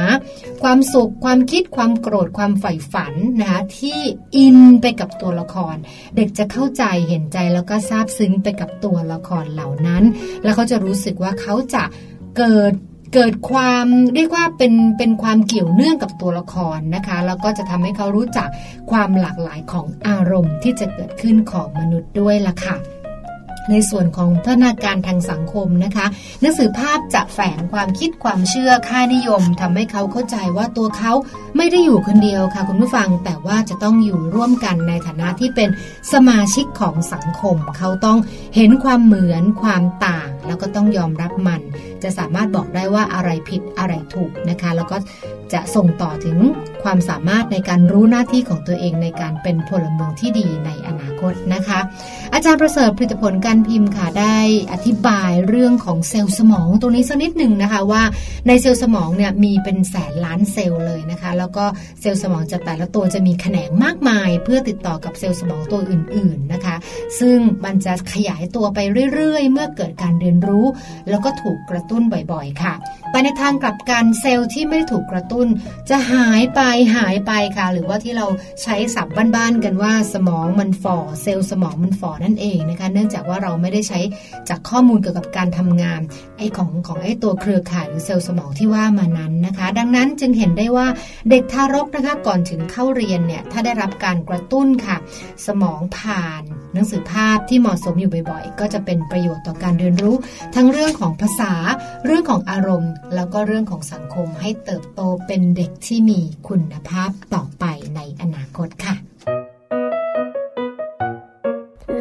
[0.62, 3.98] ความสุข ความคิดความโกรธความใฝ่ฝันนะคะที่
[4.36, 5.76] อินไปกับตัวละคร
[6.16, 10.02] เด็กจะเข้าใจเห็นใจแล้วก็ซาบซึ้งไปกับตัวละครเหล่านั้น
[10.42, 11.82] แล้วเขาจะรู้สึกว่าเขาจะ
[12.38, 12.72] เกิด
[13.14, 18.48] เกิดความเรียกว่าเป็นเป็นความเกี่ยวเนื่องกับตัวละครนะคะแล้วก็จะทำให้เขารู้จัก
[18.90, 22.76] ความหลากหลายของอารมณ์ที่จะเกิดขึ้นของมนุษย์ด้วยล่ะค่ะ
[23.70, 26.06] ในส่วนของพัฒนาการทางสังคมนะคะ
[26.40, 31.12] หนังสือภาพจะแฝงความคิดความเชื่อค่านิยมทำให้เขาเข้าใจว่าตัวเขา
[31.56, 35.68] ไม่ได้อยู่คนเดียวค่ะคุณผู้ฟังแต่ว่าจะต้องอยู่ร่วมกันในฐานะที่เป็น
[36.12, 38.18] สมาชิกของสังคม เขาต้อง
[38.56, 41.60] เห็นความเหมือนความต่าง แล้วก็ต้องยอมรับมัน
[42.04, 44.96] จะสามารถบอกได้ว่าอะไรผิดอะไรถูกนะคะ แล้วก็
[45.52, 46.38] จะส่งต่อถึง
[46.82, 51.78] ความสามารถในการรู้หน้าที่ของตัวเองในการเป็นพลเมืองที่ดีในอนาคตนะคะ
[52.34, 54.38] อาจารย์ประเสริฐผลิตผลการพิมพ์ค่ะได้
[54.72, 58.02] อธิบายเรื่องของเซลล์สมองตรงนี้สักนิดหนึ่งนะคะว่า
[58.46, 61.64] ในเซลล์สมองเนี่ยมีเป็นแสนล้านเซลล์เลยนะคะ แล้วก็
[62.00, 66.76] เซลล์สมองจะแต่ละตัวจะมีแขนงมากมาย เพื่อติดต่อกับเซลล์สมองตัวอื่น ๆนะคะ
[67.20, 68.78] ซึ่งมันจะขยายตัวไป
[69.14, 70.66] เรื่อย ๆ เมื่อเกิดการเรียนรู้
[71.10, 72.74] แล้วก็ถูกกระตุ้นบ่อยๆ ค่ะ
[73.10, 75.46] ไปในทางกลับกันเซลล์ที่ไม่ได้ถูกกระตุ้น
[75.90, 76.60] จะหายไป
[76.96, 78.26] หายไปค่ะ หรือว่าที่เรา
[78.62, 84.00] ใช้ศัพท์บ้านๆกันว่าสมองมันฝ่อเซลล์สมองมันฝ่อนั่นเองนะคะ เนื่องจากว่าเราไม่ได้ใช้
[84.48, 86.00] จากข้อมูลเกี่ยวกับการทำงาน
[86.38, 90.86] ไอของของไอตัวเครือข่ายหรือเซลล์สมองที่ว่ามานั้นนะคะ ดังนั้นจึงเห็นได้ว่า
[91.30, 94.96] เด็กทารกนะคะก่อนถึงเข้าเรียนเนี่ยถ้าได้รับการกระตุ้นค่ะ
[95.46, 96.42] สมองผ่าน
[96.74, 100.16] หนังสือภาพที่เหมาะสมอยู่บ่อยๆ ก็จะเป็นประโยชน์ต่อการเรียนรู้
[100.54, 101.52] ทั้งเรื่องของภาษา
[102.04, 107.64] เรื่องของอารมณ์ แล้วก็เรื่องของสังคมให้เติบโตเป็นเด็กที่มีคุณภาพต่อไป
[107.96, 108.94] ในอนาคตค่ะ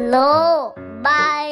[0.06, 0.14] โล
[1.06, 1.48] บาย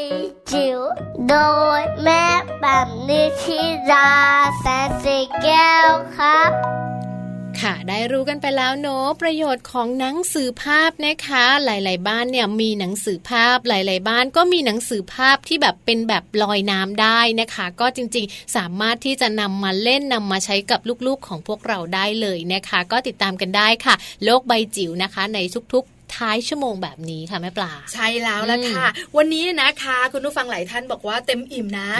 [0.50, 0.80] จิ๋ว
[1.28, 1.36] โด
[1.78, 2.24] ยแม่
[2.60, 3.60] แบบนิชิ
[3.90, 4.10] รา
[4.58, 6.50] แสนสีแก้วครับ
[7.62, 23.94] ค่ะ ได้รู้กันไปแล้วเนาะประโยชน์ของหนังสือภาพนะคะ หลาย ๆ บ้านเนี่ยมีหนังสือภาพ หลาย ๆ บ้านก็มีหนังสือภาพที่แบบเป็นแบบลอยน้ำได้นะคะ ก็จริง ๆ สามารถที่จะนำมาเล่นนำมาใช้กับลูก ๆ ของพวกเราได้เลยนะคะ ก็ติดตามกันได้ค่ะ
[24.24, 25.38] โลกใบจิ๋วนะคะ ใน
[25.74, 28.86] ทุก ๆ ท้ายชั่วโมงแบบนี้ค่ะแม่ปลา ใช่แล้วละค่ะ
[29.16, 31.90] วันนี้นะคะ คุณผู้ฟังหลายท่านบอกว่าเต็มอิ่มนะ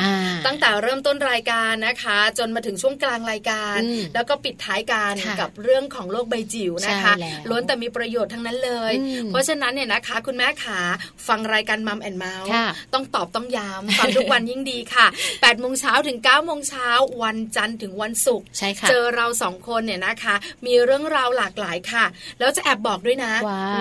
[0.46, 3.78] ตั้งแต่เริ่มต้นรายการนะคะ จนมาถึงช่วงกลางรายการ
[4.14, 7.12] แล้วก็ปิดท้ายการกับเรื่องของโลกใบจิ๋วนะคะ
[7.48, 8.92] ล้วนแต่มีประโยชน์ทั้งนั้นเลย
[9.28, 10.80] เพราะฉะนั้นเนี่ยนะคะ คุณแม่ขา
[11.28, 12.48] ฟังรายการมัมแอนเมาส์
[12.94, 16.88] ต้องตอบต้องย้ำฟังทุกวันยิ่งดีค่ะ8ปดโมงเช้าถึง9ก้าโมงเช้า
[17.22, 18.46] วันจันทร์ถึงวันศุกร์
[18.88, 20.34] เจอเราสองคนเนี่ยนะคะ
[20.66, 22.04] มีเรื่องราวหลากหลายค่ะ
[22.38, 23.32] แล้วจะแอบบอกด้วยนะ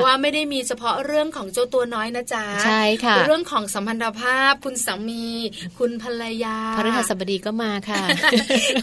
[0.03, 5.27] ว่าไม่ได้มีเฉพาะเรื่องของเจ้าตัวน้อยนะจ๊ะใช่ค่ะ เรื่องของสัมพันธภาพ คุณสามี
[5.79, 8.03] คุณภรรยาพฤหัสบดีก็มาค่ะ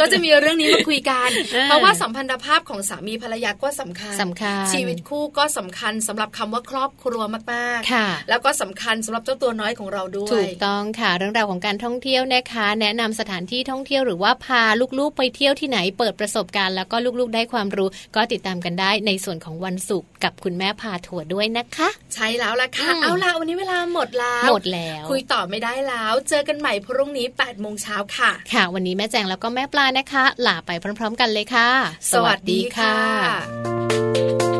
[0.00, 1.30] ก็จะมีเรื่องนี้มาคุยกัน
[1.64, 7.22] เพราะว่าสัมพันธภาพของสามีภรรยาก็สำคัญสำคัญ ชีวิตคู่ก็สำคัญสำหรับคำว่าครอบครัว
[7.52, 14.62] มากๆค่ะ แล้วก็สำคัญสำหรับเจ้าตัวน้อยของเราด้วยถูกต้องค่ะ เรื่องราวของการท่องเที่ยวนะคะ แนะนำสถานที่ท่องเที่ยวหรือว่าพา
[14.98, 31.68] ลูกๆไปเที่ยวที่ไหนเปิดประสบการณ์แล้วก็ลูกๆได้ความรู้ ก็ติดตามกันได้ในส่วนของวันศุกร์กับคุณแม่พาถั่วด้วยนะคะ ใช่แล้วล่ะค่ะ เอาล่ะวันนี้เวลาหมดแล้ว หมดแล้ว คุยต่อไม่ได้แล้ว เจอกันใหม่พรุ่งนี้8ปดโมงเช้าค่ะ ค่ะ วันนี้แม่แจงแล้วก็แม่ปลานะคะลาไปพร้อม ๆ กันเลยค่ะ
[32.12, 34.53] สวัสดีค่ะ